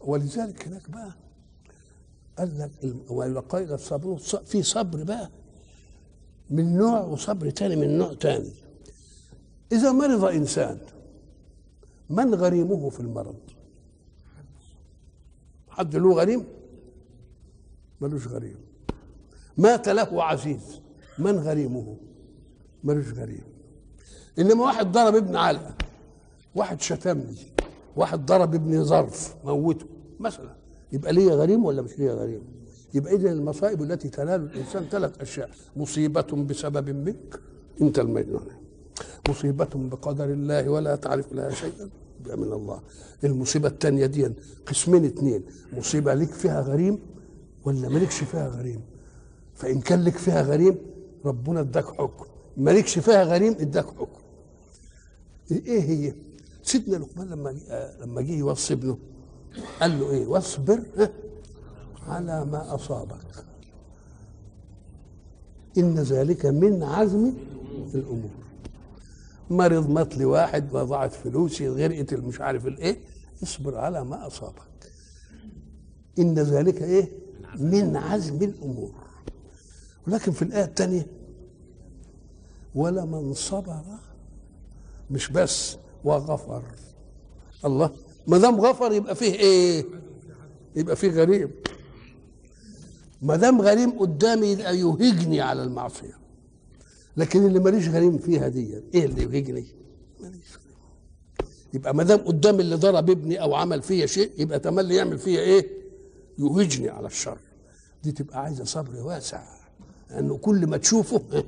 [0.00, 1.10] ولذلك هناك بقى
[2.38, 2.70] قال لك
[3.10, 5.30] ولقيل الصبر في صبر بقى
[6.50, 8.52] من نوع وصبر تاني من نوع تاني.
[9.72, 10.78] إذا مرض إنسان
[12.10, 13.36] من غريمه في المرض؟
[15.68, 16.44] حد له غريم؟
[18.00, 18.56] ملوش غريم.
[19.58, 20.80] مات له عزيز
[21.18, 21.96] من غريمه؟
[22.84, 23.44] ملوش غريم.
[24.38, 25.74] إنما واحد ضرب ابن علقه
[26.54, 27.36] واحد شتمني
[27.96, 29.86] واحد ضرب ابني ظرف موته.
[30.20, 30.56] مثلا
[30.92, 32.42] يبقى ليه غريم ولا مش ليه غريم؟
[32.94, 35.50] يبقى اذا المصائب التي تنال الإنسان ثلاث أشياء.
[35.76, 37.40] مصيبة بسبب منك
[37.82, 38.65] انت المجنون.
[39.28, 41.90] مصيبة بقدر الله ولا تعرف لها شيئا.
[42.26, 42.80] من الله.
[43.24, 44.32] المصيبة الثانية دي
[44.66, 46.98] قسمين اثنين مصيبة لك فيها غريم
[47.64, 48.80] ولا مالكش فيها غريم؟
[49.54, 50.76] فإن كان لك فيها غريم
[51.24, 52.24] ربنا اداك حكم.
[52.56, 54.20] مالكش فيها غريم اداك حكم.
[55.50, 56.14] إيه هي؟
[56.62, 58.98] سيدنا لقمان لما جه- لما جه يوصي ابنه
[59.80, 60.80] قال له إيه؟ واصبر
[62.08, 63.44] على ما أصابك.
[65.78, 67.32] إن ذلك من عزم
[67.94, 68.30] الأمور.
[69.50, 73.00] مرض مات لي واحد وضاعت فلوسي غرقت مش عارف الايه
[73.42, 74.92] اصبر على ما أصابك.
[76.18, 77.12] إن ذلك إيه؟
[77.58, 78.92] من عزم الأمور.
[80.06, 81.06] ولكن في الآية الثانية
[82.74, 83.82] ولمن صبر
[85.10, 86.62] مش بس وغفر.
[87.64, 87.90] الله
[88.26, 89.84] ما دام غفر يبقى فيه إيه؟
[90.76, 91.50] يبقى فيه غريم
[93.22, 96.25] ما دام غريم قدامي يهجني على المعصية.
[97.16, 99.66] لكن اللي ماليش غريم فيها دي إيه اللي يهجني
[100.20, 100.76] ماليش غريم.
[101.74, 105.40] يبقى ما دام قدام اللي ضرب ابني أو عمل فيا شيء يبقى تملي يعمل فيا
[105.40, 105.66] إيه؟
[106.38, 107.38] يهجني على الشر.
[108.02, 109.42] دي تبقى عايزة صبر واسع.
[110.10, 111.44] لأنه كل ما تشوفه إيه؟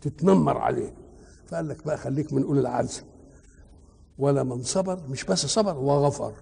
[0.00, 0.94] تتنمر عليه.
[1.46, 3.02] فقال لك بقى خليك من أولي العزم.
[4.18, 6.34] ولا من صبر مش بس صبر وغفر.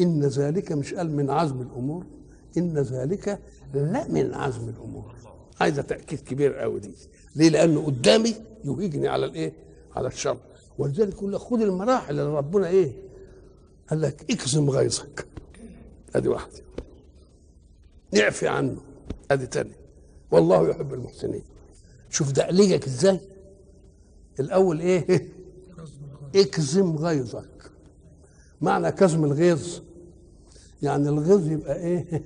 [0.00, 2.06] إن ذلك مش قال من عزم الأمور.
[2.56, 3.40] إن ذلك
[3.74, 5.14] لا من عزم الأمور.
[5.60, 6.90] عايزة تأكيد كبير قوي دي.
[7.36, 9.52] ليه؟ لأنه قدامي يهيجني على الإيه؟
[9.96, 10.38] على الشر.
[10.78, 12.92] ولذلك يقول لك خد المراحل اللي ربنا إيه؟
[13.90, 15.26] قال لك اكظم غيظك.
[16.16, 16.62] أدي واحدة.
[18.16, 18.76] اعفي عنه.
[19.30, 19.72] أدي تاني.
[20.30, 21.42] والله يحب المحسنين.
[22.10, 23.20] شوف دقلجك إزاي؟
[24.40, 25.28] الأول إيه؟
[26.36, 27.70] اكظم غيظك.
[28.60, 29.80] معنى كظم الغيظ.
[30.82, 32.22] يعني الغيظ يبقى إيه؟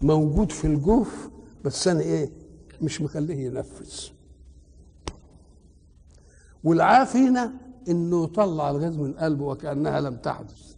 [0.00, 1.28] موجود في الجوف
[1.64, 2.30] بس أنا إيه
[2.82, 3.92] مش مخليه ينفذ.
[6.64, 7.52] والعافينا
[7.88, 10.74] إنه يطلع الغيظ من قلبه وكأنها لم تحدث.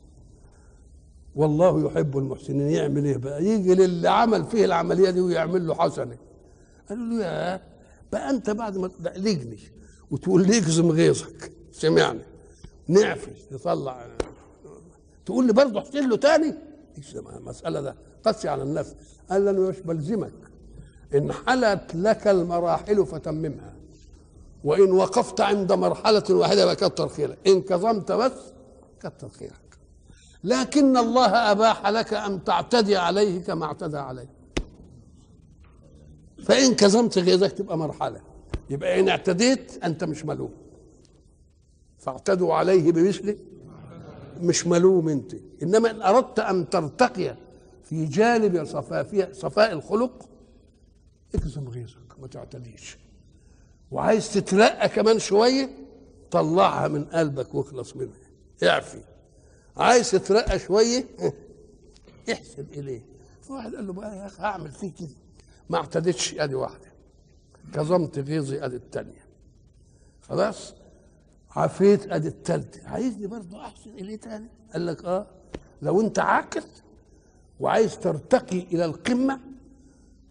[1.34, 2.68] والله يحب المحسنين.
[2.70, 6.16] يعمل إيه بقى؟ يجي للي عمل فيه العملية دي ويعمل له حسنة.
[6.88, 7.60] قالوا له يا
[8.12, 9.58] بقى أنت بعد ما تدقلجني
[10.10, 11.52] وتقول لي اكظم غيظك.
[11.72, 12.20] سمعني.
[12.88, 14.06] نعفس نطلع.
[15.26, 16.54] تقول لي برضه احسن له تاني؟
[17.36, 18.94] المسألة ده؟ قسي على النفس
[19.30, 20.32] قال أنا مش بلزمك.
[21.14, 23.74] إن حلت لك المراحل فتممها.
[24.64, 27.38] وإن وقفت عند مرحلة واحدة يبقى كتر خيرك.
[27.46, 28.32] إن كظمت بس
[29.00, 29.52] كتر خيرك.
[30.44, 34.28] لكن الله أباح لك أن تعتدي عليه كما اعتدى عليه
[36.44, 38.20] فإن كظمت غيظك تبقى مرحلة.
[38.70, 40.50] يبقى إن اعتديت أنت مش ملوم.
[41.98, 43.36] فاعتدوا عليه بمثله
[44.40, 45.34] مش ملوم أنت.
[45.62, 47.36] إنما إن أردت أن ترتقي
[47.92, 50.28] في جانب صفاء صفاء الخلق
[51.34, 52.98] اكظم غيظك ما تعتديش
[53.90, 55.70] وعايز تترقى كمان شوية
[56.30, 58.18] طلعها من قلبك واخلص منها.
[58.62, 59.00] اعفي.
[59.76, 61.04] عايز تترقى شوية
[62.32, 63.06] احسن إليه.
[63.42, 65.16] فواحد قال له بقى يا أخي هعمل فيه كده
[65.70, 66.92] ما اعتدتش أدي واحدة.
[67.74, 69.24] كظمت غيظي أدي الثانية
[70.22, 70.74] خلاص؟
[71.50, 75.26] عفيت أدي الثالثه عايزني برضه احسن إليه تاني؟ قال لك آه
[75.82, 76.62] لو أنت عاقل
[77.62, 79.40] وعايز ترتقي إلى القمة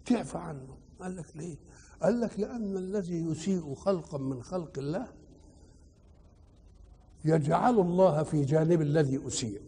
[0.05, 0.67] تعفى عنه.
[1.01, 1.55] قال لك ليه؟
[2.01, 5.07] قال لك لأن الذي يسيء خلقا من خلق الله
[7.25, 9.61] يجعل الله في جانب الذي أسيء.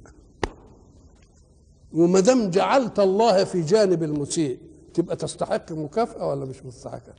[1.93, 4.59] وما دام جعلت الله في جانب المسيء
[4.93, 7.13] تبقى تستحق مكافأة ولا مش مستحقه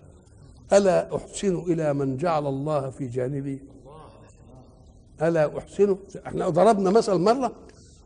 [0.73, 3.59] ألا أحسن إلى من جعل الله في جانبي؟
[5.23, 7.53] ألا أحسن؟ إحنا ضربنا مثل مرة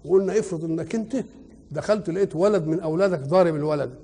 [0.04, 1.24] وقلنا افرض إنك أنت
[1.70, 3.94] دخلت لقيت ولد من أولادك ضارب الولد.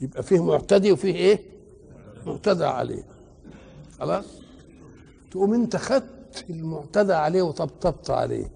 [0.00, 1.40] يبقى فيه معتدي وفيه إيه؟
[2.26, 3.02] معتدى عليه.
[3.98, 4.24] خلاص؟
[5.30, 8.50] تقوم أنت خدت المعتدى عليه وطبطبت عليه.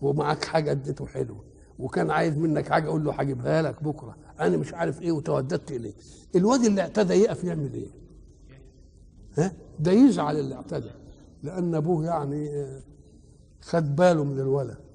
[0.00, 1.36] ومعاك حاجة اديته حلو
[1.78, 4.16] وكان عايز منك حاجة أقول له هجيبها لك بكرة.
[4.40, 5.94] أنا مش عارف إيه وتوددت إليه.
[6.36, 7.90] الواد اللي اعتدى يقف يعمل إيه؟
[9.38, 10.90] ها؟ ده يزعل اللي اعتدى.
[11.42, 12.66] لأن أبوه يعني
[13.60, 14.85] خد باله من الولد.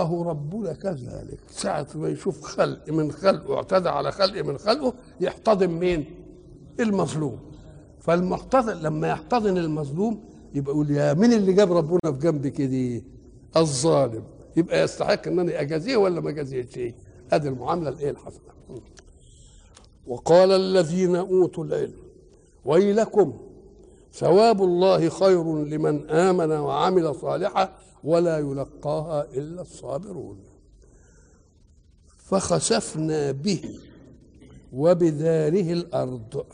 [0.00, 5.66] أهو ربنا كذلك ساعة ما يشوف خلق من خلقه اعتدى على خلق من خلقه يحتضن
[5.68, 6.04] مين؟
[6.80, 7.38] المظلوم
[8.00, 13.04] فالمحتضن لما يحتضن المظلوم يبقى يقول يا مين اللي جاب ربنا في جنبي كده؟
[13.56, 14.22] الظالم
[14.56, 16.78] يبقى يستحق انني أجازيه ولا ما أجازيهش؟
[17.32, 18.54] أدي المعاملة الإيه الحسنة
[20.06, 21.94] وقال الذين أوتوا العلم
[22.64, 23.32] ويلكم
[24.14, 30.38] ثواب الله خير لمن آمن وعمل صالحا ولا يلقاها إلا الصابرون.
[32.18, 33.78] فخسفنا به
[34.72, 36.46] وبداره الأرض.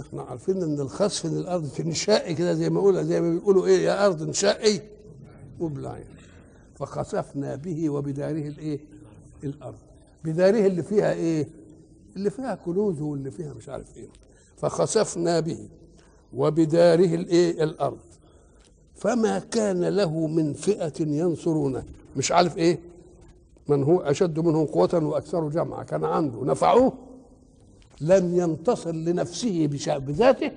[0.00, 3.84] إحنا عارفين إن الخسف ان الأرض تنشقي كده زي ما يقولوا زي ما بيقولوا إيه
[3.84, 4.80] يا أرض انشقي
[5.60, 6.04] وبلعين
[6.74, 8.80] فخسفنا به وبداره الايه
[9.44, 9.78] الأرض.
[10.24, 11.48] بداره اللي فيها إيه؟
[12.16, 14.08] اللي فيها كنوز واللي فيها مش عارف إيه.
[14.62, 15.68] فخسفنا به
[16.34, 17.98] وبداره الايه الأرض.
[18.94, 21.84] فما كان له من فئة ينصرونه.
[22.16, 22.80] مش عارف إيه؟
[23.68, 25.82] من هو أشد منهم قوة وأكثر جمعا.
[25.84, 26.92] كان عنده نفعوه.
[28.00, 30.50] لم ينتصر لنفسه بذاته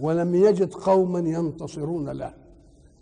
[0.00, 2.34] ولم يجد قوما ينتصرون له.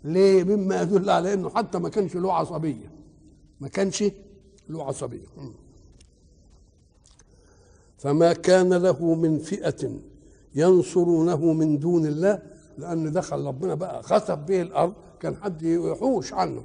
[0.03, 2.91] ليه؟ مما يدل على إنه حتى ما كانش له عصبية.
[3.61, 4.03] ما كانش
[4.69, 5.27] له عصبية.
[7.97, 9.91] فما كان له من فئة
[10.55, 12.41] ينصرونه من دون الله
[12.77, 16.63] لأن دخل ربنا بقى خسف به الأرض كان حد يحوش عنه.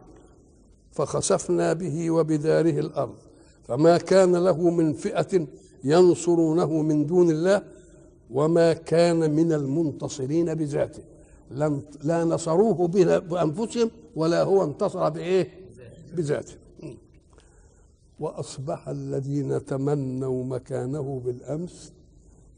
[0.92, 3.16] فخسفنا به وبداره الأرض.
[3.64, 5.46] فما كان له من فئة
[5.84, 7.62] ينصرونه من دون الله
[8.30, 11.02] وما كان من المنتصرين بذاته.
[11.50, 15.50] لم لا نصروه بأنفسهم ولا هو انتصر بإيه؟
[16.16, 16.54] بذاته.
[18.20, 21.92] وأصبح الذين تمنوا مكانه بالأمس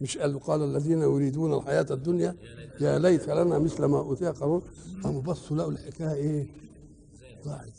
[0.01, 2.37] مش قال قال الذين يريدون الحياة الدنيا
[2.81, 4.63] يا ليت لنا مثل ما أوتي قارون.
[5.05, 6.47] قاموا بصوا لقوا الحكاية إيه؟
[7.45, 7.73] ضاعت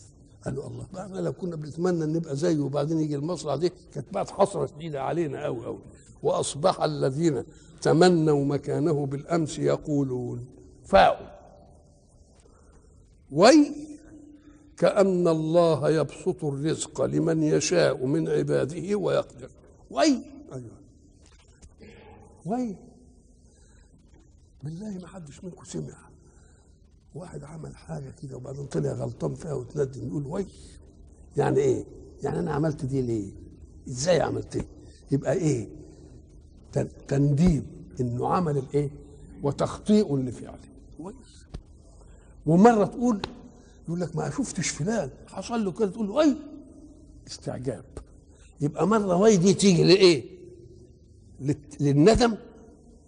[0.46, 4.30] قالوا الله بقى لو كنا بنتمنى إن نبقى زيه وبعدين يجي المصرع دي كانت بقت
[4.30, 5.80] حسره شديده علينا قوي قوي
[6.24, 7.44] وأصبح الذين
[7.82, 10.46] تمنوا مكانه بالأمس يقولون
[10.86, 11.42] فاء
[13.32, 13.72] وي
[14.78, 19.50] كأن الله يبسط الرزق لمن يشاء من عباده ويقدر.
[19.92, 20.22] وي.
[20.54, 20.81] أيوة.
[22.46, 22.76] وي
[24.64, 26.10] بالله ما حدش منكم سمع
[27.16, 30.46] واحد عمل حاجة كده وبعدين طلع غلطان فيها وتندم يقول وي
[31.38, 31.86] يعني إيه؟
[32.24, 33.32] يعني أنا عملت دي ليه؟
[33.88, 34.66] إزاي عملت إيه؟
[35.12, 35.70] يبقى إيه؟
[37.08, 37.68] تنديم
[38.00, 38.90] إنه عمل الإيه؟
[39.44, 40.60] وتخطيء لفعله
[40.98, 41.46] كويس
[42.46, 43.22] ومرة تقول
[43.88, 46.36] يقول لك ما شفتش فلان حصل له كده تقول له اي
[47.28, 47.86] استعجاب
[48.62, 50.41] يبقى مرة واي دي تيجي لإيه؟
[51.80, 52.36] للندم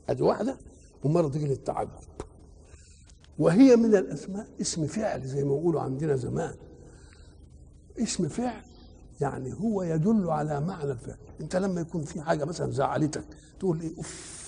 [0.10, 0.58] ادي واحدة
[1.04, 1.90] ومره تيجي للتعجب.
[3.40, 6.56] وهي من الأسماء اسم فعل زي ما بيقولوا عندنا زمان.
[8.00, 8.62] اسم فعل
[9.22, 11.18] يعني هو يدل على معنى الفعل.
[11.42, 13.26] انت لما يكون في حاجة مثلا زعلتك
[13.60, 14.44] تقول إيه أوف.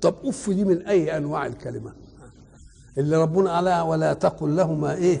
[0.00, 1.92] طب أوف دي من أي أنواع الكلمة؟
[2.98, 5.20] اللي ربنا قالها ولا تقل لهما إيه؟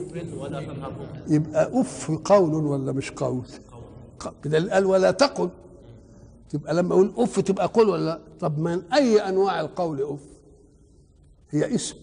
[1.28, 3.46] يبقى اف قول ولا مش قول؟
[4.52, 5.50] قال ولا تقل.
[6.52, 10.20] تبقى لما أقول اف تبقى قول ولا لا؟ طب من أي أنواع القول اف
[11.50, 11.96] هي اسم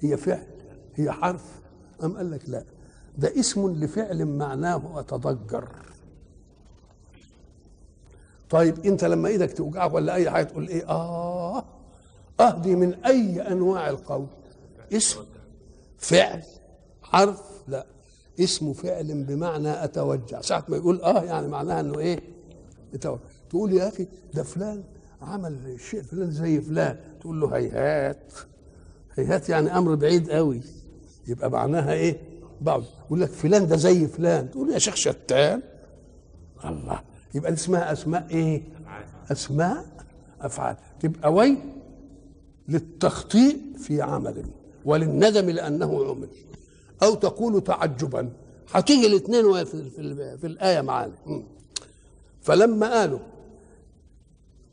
[0.00, 0.46] هي فعل
[0.94, 1.60] هي حرف
[2.04, 2.64] أم قال لك لا؟
[3.18, 5.68] ده اسم لفعل معناه اتضجر
[8.50, 11.64] طيب أنت لما إيدك توجعك ولا أي حاجة تقول إيه؟ آه
[12.40, 14.26] آه دي من أي أنواع القول.
[14.92, 15.20] اسم
[15.98, 16.42] فعل
[17.02, 17.86] حرف لا.
[18.40, 20.40] اسم فعل بمعنى أتوجع.
[20.40, 22.20] ساعة ما يقول آه يعني معناها إنه إيه؟
[22.94, 24.82] يتوجع تقول يا أخي ده فلان
[25.22, 26.96] عمل الشيء فلان زي فلان.
[27.20, 28.32] تقول له هيهات.
[29.14, 30.60] هيهات يعني أمر بعيد قوي
[31.28, 32.20] يبقى معناها إيه؟
[32.60, 34.50] بعض يقول لك فلان ده زي فلان.
[34.50, 35.62] تقول يا شيخ شتان.
[36.64, 37.00] الله.
[37.34, 38.62] يبقى اسمها أسماء إيه؟
[39.32, 39.84] أسماء
[40.40, 40.76] أفعال.
[41.00, 41.58] تبقى وي
[42.68, 44.44] للتخطيء في عمل
[44.84, 46.28] وللندم لأنه عمل.
[47.02, 48.32] أو تقول تعجبا.
[48.72, 51.12] هتيجي الاثنين في, في, في الآية معانا.
[52.42, 53.18] فلما قالوا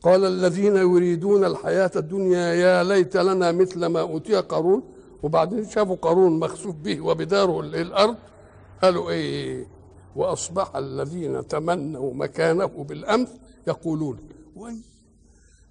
[0.02, 4.82] قال الذين يريدون الحياة الدنيا يا ليت لنا مثل ما أوتي قارون.
[5.22, 8.16] وبعدين شافوا قارون مخسوف به وبداره الأرض
[8.82, 9.66] قالوا إيه
[10.16, 13.28] وأصبح الذين تمنوا مكانه بالأمس
[13.66, 14.18] يقولون
[14.56, 14.76] وي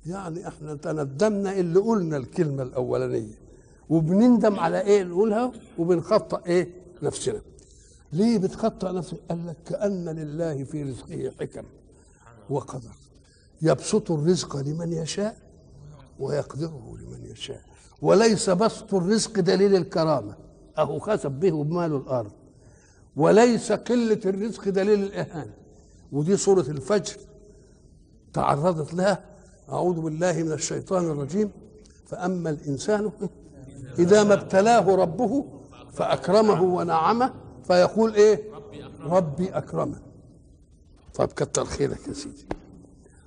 [0.05, 3.39] يعني إحنا تندمنا اللي قلنا الكلمة الأولانية.
[3.89, 6.69] وبنندم على إيه نقولها وبنخطأ إيه
[7.01, 7.41] نفسنا.
[8.13, 11.63] ليه بتخطأ نفسك؟ قال لك كأن لله في رزقه حكم
[12.49, 13.06] وقدر.
[13.61, 15.37] يبسط الرزق لمن يشاء
[16.19, 17.61] ويقدره لمن يشاء.
[18.01, 20.35] وليس بسط الرزق دليل الكرامة.
[20.77, 22.31] أهو خسب به بمال الأرض.
[23.15, 25.53] وليس قلة الرزق دليل الإهانة.
[26.11, 27.17] ودي سورة الفجر
[28.33, 29.25] تعرضت لها.
[29.69, 31.51] أعوذ بالله من الشيطان الرجيم.
[32.05, 33.11] فأما الإنسان
[33.99, 35.45] إذا ما ابتلاه ربه
[35.93, 37.33] فأكرمه ونعمه.
[37.63, 38.43] فيقول إيه؟
[39.03, 39.99] ربي أكرمه.
[41.15, 42.45] طب كتر خيرك يا سيدي.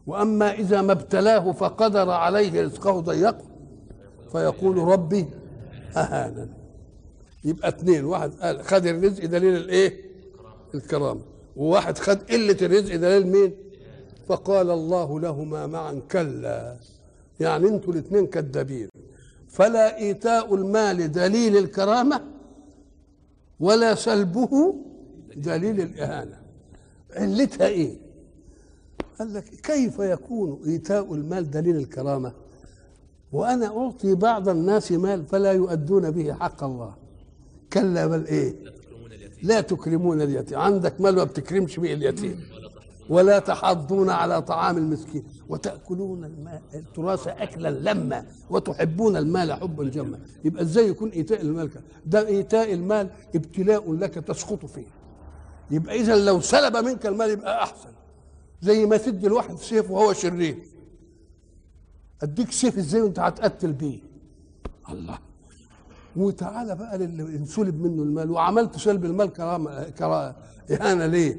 [0.07, 3.45] وأما إذا ما ابتلاه فقدر عليه رزقه ضيقه
[4.33, 5.27] فيقول ربي
[5.97, 6.49] أهانا
[7.45, 10.05] يبقى اثنين واحد قال خد الرزق دليل الايه
[10.75, 11.21] الكرامه
[11.57, 13.55] وواحد خد قلة الرزق دليل مين
[14.29, 16.77] فقال الله لهما معا كلا.
[17.41, 18.89] يعني أنتوا الاثنين كذابين
[19.49, 22.21] فلا إيتاء المال دليل الكرامة
[23.61, 24.75] ولا سلبه
[25.37, 26.41] دليل الإهانة.
[27.17, 27.97] علتها إيه؟
[29.21, 32.33] قال لك كيف يكون إيتاء المال دليل الكرامة؟
[33.33, 36.95] وأنا أعطي بعض الناس مال فلا يؤدون به حق الله.
[37.73, 38.55] كلا بل إيه؟
[39.43, 40.59] لا تكرمون اليتيم.
[40.59, 42.41] عندك مال ما بتكرمش به اليتيم.
[43.09, 45.25] ولا تحضون على طعام المسكين.
[45.49, 51.71] وتأكلون المال التراث أكلا لما وتحبون المال حبا جما يبقى إزاي يكون إيتاء المال؟
[52.07, 54.87] ده إيتاء المال ابتلاء لك تسقط فيه.
[55.71, 57.89] يبقى اذا لو سلب منك المال يبقى أحسن.
[58.63, 60.57] زي ما تدي الواحد سيف وهو شرير.
[62.23, 63.99] أديك سيف إزاي وأنت هتقتل بيه؟
[64.91, 65.19] الله.
[66.17, 68.31] وتعالى بقى للي انسلب منه المال.
[68.31, 70.35] وعملت سلب المال كرامه كرامه
[70.71, 71.37] إهانة ليه؟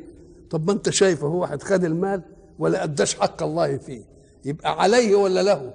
[0.50, 2.22] طب ما أنت شايف هو واحد خد المال
[2.60, 4.02] ولا أداش حق الله فيه.
[4.46, 5.74] يبقى عليه ولا له؟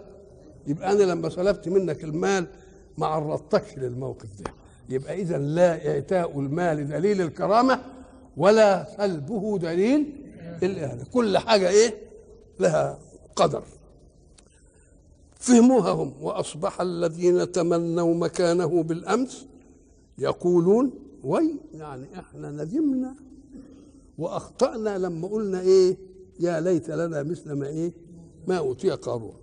[0.66, 2.46] يبقى أنا لما سلبت منك المال
[2.98, 4.50] ما عرضتكش للموقف ده.
[4.88, 7.80] يبقى اذا لا إعتاء المال دليل الكرامة
[8.36, 10.25] ولا سلبه دليل
[10.62, 11.94] الاهانه كل حاجة إيه؟
[12.60, 12.98] لها
[13.36, 13.62] قدر.
[15.38, 16.12] فهموها هم.
[16.20, 19.46] وأصبح الذين تمنوا مكانه بالأمس
[20.18, 20.90] يقولون
[21.24, 23.14] وي يعني إحنا ندمنا
[24.18, 25.96] وأخطأنا لما قلنا إيه؟
[26.40, 27.92] يا ليت لنا مثل ما إيه؟
[28.46, 29.34] ما أوتي قارون.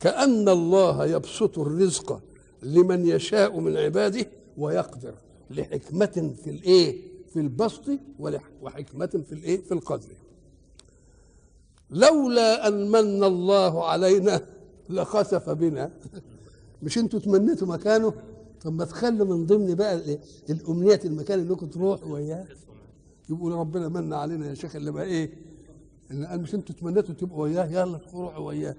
[0.00, 2.20] كأن الله يبسط الرزق
[2.62, 4.26] لمن يشاء من عباده
[4.58, 5.14] ويقدر
[5.50, 7.84] لحكمة في الإيه؟ في البسط
[8.62, 10.08] وحكمة في الإيه؟ في القدر.
[11.90, 14.40] لولا أن من الله علينا
[14.90, 15.90] لخسف بنا.
[16.82, 18.12] مش أنتوا تمنيتوا مكانه؟
[18.62, 20.18] طب ما تخلوا من ضمن بقى
[20.50, 22.46] الأمنيات المكان اللي انكم تروحوا وياه.
[23.30, 25.30] يقول ربنا من علينا يا شيخ اللي بقى إيه؟
[26.10, 28.76] اللي قال مش أنتوا تمنيتوا تبقوا وياه؟ يلا تروحوا وياه.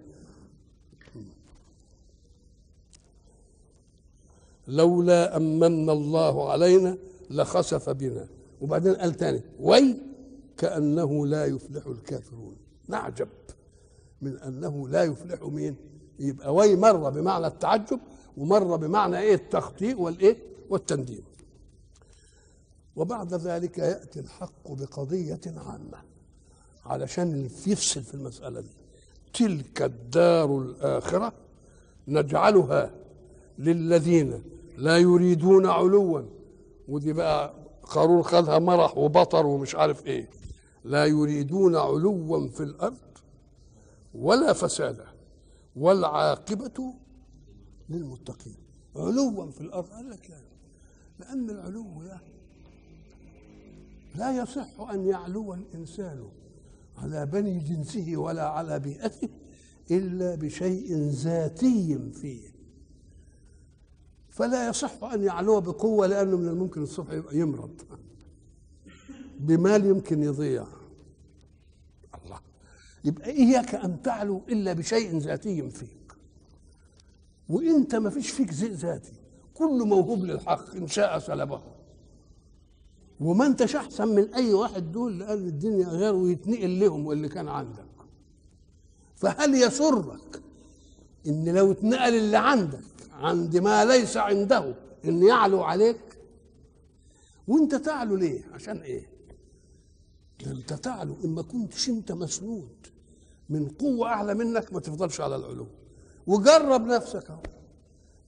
[4.68, 6.97] لولا أن من الله علينا
[7.30, 8.28] لخسف بنا.
[8.62, 9.97] وبعدين قال تاني وي
[10.58, 12.58] كأنه لا يفلح الكافرون.
[12.88, 13.28] نعجب.
[14.22, 15.76] من أنه لا يفلح مين؟
[16.20, 17.99] يبقى وي مره بمعنى التعجب
[18.38, 20.38] ومره بمعنى إيه؟ التخطيء والإيه؟
[20.70, 21.24] والتنديم
[22.95, 25.97] وبعد ذلك يأتي الحق بقضية عامة
[26.86, 28.70] علشان يفصل في المسألة دي.
[29.34, 31.34] تلك الدار الآخرة
[32.08, 32.93] نجعلها
[33.60, 34.43] للذين
[34.78, 36.22] لا يريدون علوا.
[36.88, 37.53] ودي بقى
[37.86, 40.30] قارون خدها مرح وبطر ومش عارف إيه.
[40.84, 42.98] لا يريدون علوا في الأرض
[44.14, 45.06] ولا فسادا
[45.76, 46.94] والعاقبة
[47.90, 48.56] للمتقين.
[48.96, 50.42] علوا في الأرض قال لك لا
[51.20, 52.20] لأن العلو ده
[54.16, 56.30] لا يصح أن يعلو الإنسان
[56.98, 59.30] على بني جنسه ولا على بيئته
[59.92, 62.55] إلا بشيء ذاتي فيه.
[64.36, 67.82] فلا يصح أن يعلو بقوة لأنه من الممكن الصبح يمرض.
[69.40, 70.68] بمال يمكن يضيع.
[72.26, 72.40] الله.
[73.04, 76.14] يبقى إياك أن تعلو إلا بشيء ذاتي فيك
[77.50, 79.14] وانت ما فيش فيك زي ذاتي
[79.54, 81.62] كل موهوب للحق إن شاء سلبه.
[83.20, 87.86] وما انتش احسن من أي واحد دول لأن الدنيا غير ويتنقل لهم واللي كان عندك.
[89.16, 90.42] فهل يسرك
[91.28, 96.01] إن لو اتنقل اللي عندك عند ما ليس عنده ان يعلو عليك.
[97.47, 99.09] وأنت تعلو ليه؟ عشان إيه؟
[100.47, 101.16] أنت تعلو.
[101.26, 102.88] اما كنتش أنت مسنود
[103.49, 105.68] من قوة أعلى منك ما تفضلش على العلو.
[106.28, 107.41] وجرب نفسك أهو.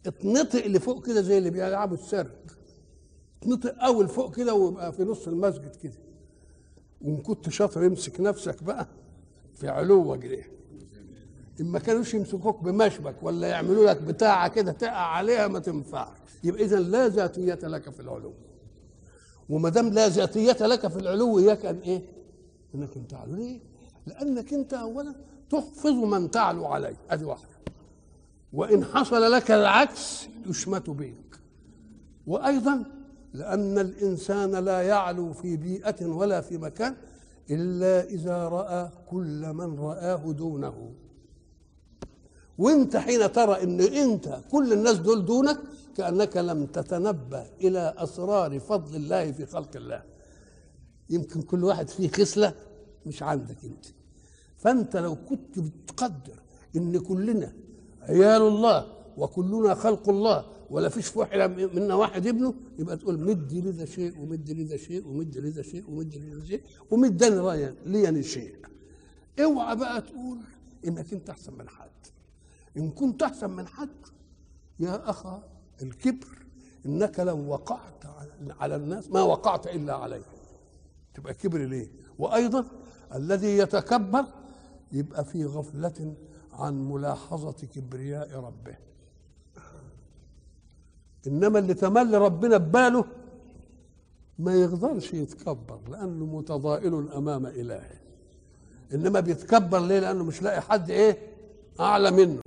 [0.06, 2.46] اتنطق لفوق كده زي اللي بيلعبوا السرك
[3.42, 5.98] اتنطق أول فوق كده ويبقى في نص المسجد كده.
[7.02, 8.88] وإن كنت شاطر امسك نفسك بقى
[9.56, 10.26] في علوك.
[10.26, 10.57] ده
[11.62, 16.18] إما كانوش يمسكوك بمشبك ولا يعملوا لك بتاعة كده تقع عليها ما تنفعش.
[16.44, 18.34] يبقى إذا لا ذاتية لك في العلو.
[19.50, 22.02] وما دام لا ذاتية لك في العلو إياك أن إيه؟
[22.76, 23.60] إنك أنت تعلو ليه؟
[24.08, 25.16] لأنك أنت أولا
[25.50, 27.48] تحفظ من تعلو عليه أدي واحدة.
[28.54, 31.40] وإن حصل لك العكس يشمت بك
[32.28, 32.84] وأيضا
[33.34, 36.96] لأن الإنسان لا يعلو في بيئة ولا في مكان
[37.52, 40.92] إلا إذا رأى كل من رآه دونه.
[42.58, 45.60] وانت حين ترى ان انت كل الناس دول دونك
[45.98, 50.04] كأنك لم تتنبه إلى أسرار فضل الله في خلق الله.
[51.10, 52.54] يمكن كل واحد فيه خصلة
[53.06, 53.86] مش عندك انت.
[54.58, 56.42] فانت لو كنت بتقدر
[56.76, 57.54] ان كلنا
[58.02, 61.38] عيال الله وكلنا خلق الله ولا فيش في واحد
[61.76, 66.20] منا واحد ابنه يبقى تقول مدي لذا شيء ومدي لذا شيء ومدي لذا شيء ومدي
[66.20, 68.56] لذا شيء ومداني رايا لي شيء.
[69.44, 70.38] اوعى بقى تقول
[70.88, 71.90] انك انت احسن من حد
[72.78, 73.90] إن كنت أحسن من حد
[74.80, 75.44] يا أخا
[75.82, 76.28] الكبر
[76.86, 78.06] إنك لو وقعت
[78.60, 80.22] على الناس ما وقعت إلا عليه
[81.14, 82.66] تبقى كبر ليه؟ وأيضا
[83.16, 84.26] الذي يتكبر
[84.92, 86.14] يبقى في غفلة
[86.54, 88.76] عن ملاحظة كبرياء ربه.
[91.28, 93.06] إنما اللي تملي ربنا بباله
[94.40, 98.00] ما يقدرش يتكبر لأنه متضائل أمام إلهه.
[98.94, 101.18] إنما بيتكبر ليه؟ لأنه مش لاقي حد إيه؟
[101.80, 102.42] أعلى منه.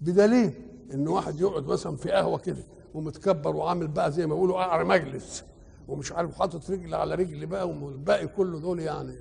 [0.00, 0.52] بدليل
[0.94, 5.44] إن واحد يقعد مثلا في قهوة كده ومتكبر وعامل بقى زي ما بيقولوا قعر مجلس
[5.88, 9.16] ومش عارف حاطط رجل على رجل بقى والباقي كله دول يعني.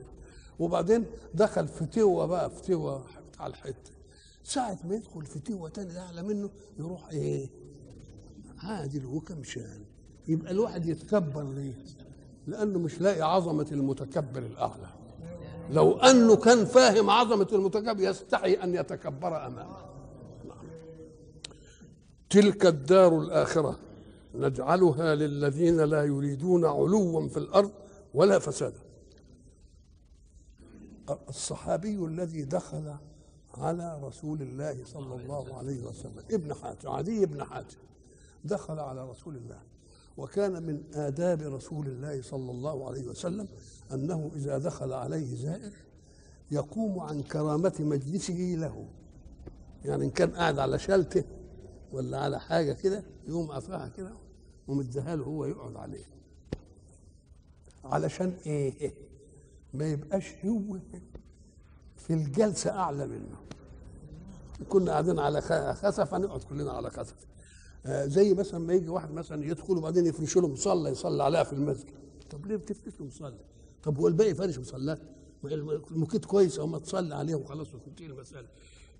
[0.59, 3.91] وبعدين دخل في توه بقى في توه بتاع الحتة.
[4.43, 6.49] ساعة ما يدخل في توه تاني أعلى منه
[6.80, 7.49] يروح إيه؟
[8.63, 9.86] عادل وكمشان
[10.27, 11.73] يبقى الواحد يتكبر ليه؟
[12.47, 14.89] لأنه مش لاقي عظمة المتكبر الأعلى.
[15.71, 19.88] لو أنه كان فاهم عظمة المتكبر يستحي أن يتكبر أمامه.
[22.30, 23.80] تلك الدار الآخرة
[24.36, 27.71] نجعلها للذين لا يريدون علوا في الأرض
[28.13, 28.80] ولا فسادا.
[31.30, 32.95] الصحابي الذي دخل
[33.53, 37.77] على رسول الله صلى الله عليه وسلم ابن حاتم عدي بن حاتم
[38.45, 39.59] دخل على رسول الله
[40.17, 43.47] وكان من آداب رسول الله صلى الله عليه وسلم
[43.93, 45.71] أنه إذا دخل عليه زائر
[46.51, 48.86] يقوم عن كرامة مجلسه له
[49.86, 51.23] يعني إن كان قاعد على شلته
[51.91, 54.11] ولا على حاجة كده يقوم قافعها كده
[54.67, 56.05] ومديها له هو يقعد عليه.
[57.83, 58.93] علشان إيه؟
[59.73, 60.77] ما يبقاش هو
[61.97, 63.35] في الجلسة أعلى منه.
[64.69, 65.41] كنا قاعدين على
[65.75, 67.15] خسف هنقعد كلنا على خسف
[67.85, 71.53] آه زي مثلا ما يجي واحد مثلا يدخل وبعدين يفرشوا له مصلى يصلي عليها في
[71.53, 71.93] المسجد.
[72.29, 73.37] طب ليه بتفرش له مصلى؟
[73.83, 74.97] طب هو الباقي فارش مصلاه
[75.91, 78.47] المكيت كويس أو ما تصلي عليه وخلاص وتنتهي المساله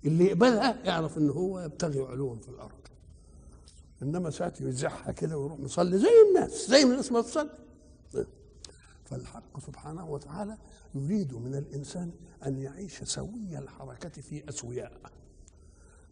[0.04, 2.80] اللي يقبلها يعرف إن هو يبتغي علوا في الأرض.
[4.02, 7.50] إنما ساعه يزحها كده ويروح مصلي زي الناس زي الناس ما تصلي.
[9.04, 10.56] فالحق سبحانه وتعالى
[10.94, 12.10] يريد من الإنسان
[12.46, 14.92] أن يعيش سوي الحركة في أسوياء.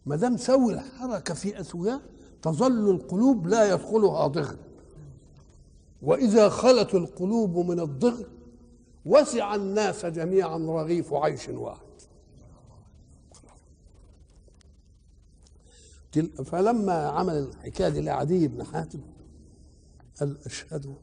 [0.05, 2.01] ما دام سوي الحركة في أسوياء
[2.41, 4.57] تظل القلوب لا يدخلها ضغن
[6.01, 8.25] وإذا خلت القلوب من الضغن
[9.05, 11.88] وسع الناس جميعا رغيف عيش واحد.
[16.45, 18.99] فلما عمل الحكاية دي لعدي بن حاتم
[20.19, 20.95] قال أشهد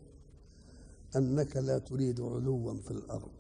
[1.17, 3.31] أنك لا تريد علوا في الأرض.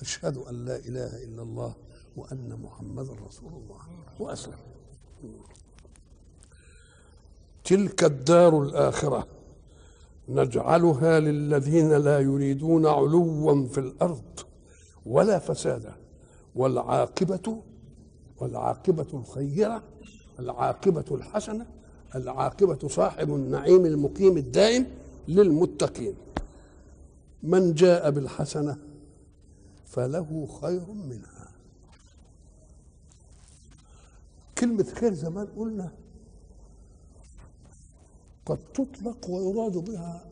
[0.00, 1.74] أشهد أن لا إله إلا الله
[2.16, 3.80] وأن محمدا رسول الله.
[4.20, 4.58] وأسلم.
[7.64, 9.26] تلك الدار الآخرة
[10.28, 14.40] نجعلها للذين لا يريدون علوا في الأرض
[15.06, 15.96] ولا فسادا
[16.54, 17.62] والعاقبة
[18.38, 19.82] والعاقبة الخيرة
[20.40, 21.66] العاقبة الحسنة
[22.14, 24.86] العاقبة صاحب النعيم المقيم الدائم
[25.28, 26.14] للمتقين.
[27.42, 28.76] من جاء بالحسنة
[29.86, 31.48] فله خير منها.
[34.58, 35.90] كلمة خير زمان قلنا
[38.46, 40.24] قد تطلق ويراد بها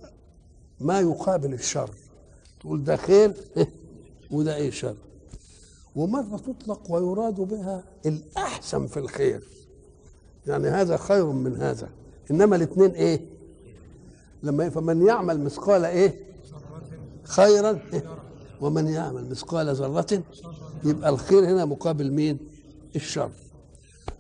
[0.81, 1.91] ما يقابل الشر.
[2.61, 3.35] تقول ده خير
[4.31, 4.97] وده إيه شر.
[5.97, 9.58] ومرة تطلق ويراد بها الأحسن في الخير؟
[10.49, 11.89] يعني هذا خير من هذا.
[12.31, 13.21] إنما الاثنين إيه؟
[14.43, 16.21] لما فمن يعمل مثقال إيه؟
[17.23, 17.79] خيرا
[18.61, 20.23] ومن يعمل مثقال ذرة
[20.85, 22.39] يبقى الخير هنا مقابل مين؟
[22.97, 23.31] الشر.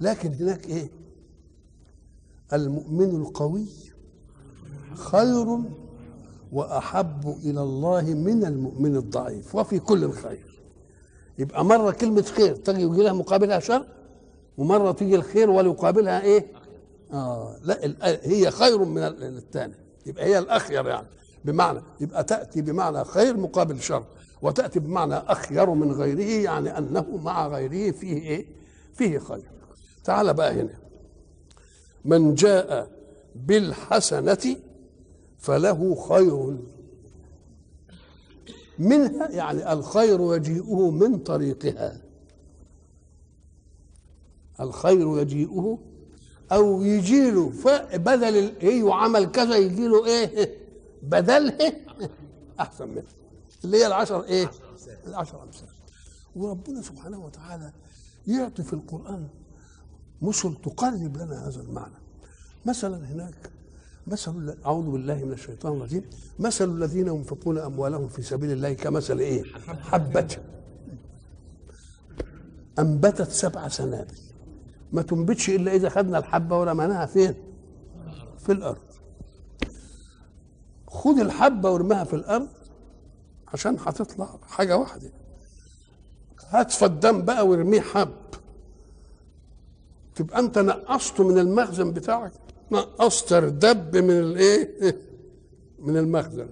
[0.00, 0.90] لكن هناك إيه؟
[2.52, 3.66] المؤمن القوي
[4.94, 5.58] خير
[6.52, 10.60] وأحب إلى الله من المؤمن الضعيف وفي كل خير.
[11.38, 13.86] يبقى مرة كلمة خير تجي يجي لها مقابلها شر
[14.58, 16.46] ومرة تيجي الخير وليقابلها إيه؟
[17.12, 17.78] آه لا
[18.22, 19.74] هي خير من الثاني.
[20.06, 21.06] يبقى هي الأخير يعني.
[21.44, 24.04] بمعنى يبقى تأتي بمعنى خير مقابل شر
[24.42, 28.46] وتأتي بمعنى أخير من غيره يعني أنه مع غيره فيه إيه؟
[28.94, 29.50] فيه خير.
[30.04, 30.78] تعال بقى هنا.
[32.04, 32.90] من جاء
[33.34, 34.56] بالحسنة
[35.38, 36.56] فله خير.
[38.78, 42.00] منها يعني الخير يجيئه من طريقها.
[44.60, 45.78] الخير يجيئه
[46.52, 47.52] أو يجي له
[47.94, 50.58] بدل إيه عمل كذا يجي له إيه
[51.02, 51.72] بدلها
[52.60, 53.02] أحسن منه.
[53.64, 54.50] اللي هي العشر إيه
[55.06, 55.68] العشر أمثال.
[56.36, 57.72] وربنا سبحانه وتعالى
[58.26, 59.28] يعطي في القرآن
[60.22, 61.94] مثل تقرب لنا هذا المعنى.
[62.66, 63.50] مثلا هناك
[64.06, 66.04] مثل أعوذ بالله من الشيطان الرجيم.
[66.38, 70.36] مثل الذين ينفقون أموالهم في سبيل الله كمثل إيه حبة.
[72.78, 74.14] أنبتت سبع سنابل.
[74.92, 77.34] ما تنبتش إلا إذا خدنا الحبة ورميناها فين؟
[78.38, 78.78] في الأرض.
[80.86, 82.48] خد الحبة وارميها في الأرض
[83.48, 85.10] عشان هتطلع حاجة واحدة.
[86.48, 88.08] هات فدان بقى وارميه حب.
[90.14, 92.32] تبقى أنت نقصته من المخزن بتاعك.
[92.72, 94.96] نقصت دب من الايه
[95.78, 96.48] من المخزن.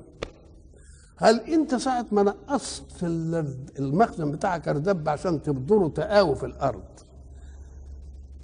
[1.17, 3.03] هل أنت ساعة ما نقصت
[3.79, 6.85] المخزن بتاعك اردب عشان تبذره تقاوي في الأرض؟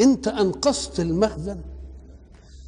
[0.03, 1.61] انت انقذت المخزن.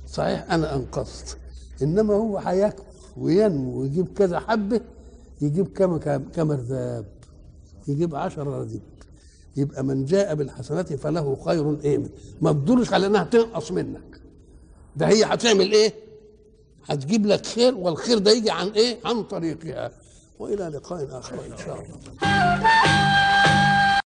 [0.07, 1.39] صحيح أنا انقذت
[1.83, 2.85] انما هو هيكبر
[3.17, 4.81] وينمو ويجيب كذا حبة
[5.41, 5.97] يجيب كم
[6.35, 7.07] كم رداب
[7.89, 8.83] يجيب عشرة رديب
[9.57, 12.01] يبقى من جاء بالحسنات فله خير إيه
[12.41, 14.21] ما تدورش على إنها تنقص منك.
[14.97, 15.95] ده هي هتعمل إيه؟
[16.87, 19.91] هتجيب لك خير والخير ده يجي عن إيه؟ عن طريقها.
[20.39, 21.99] وإلى لقاء آخر إن شاء الله.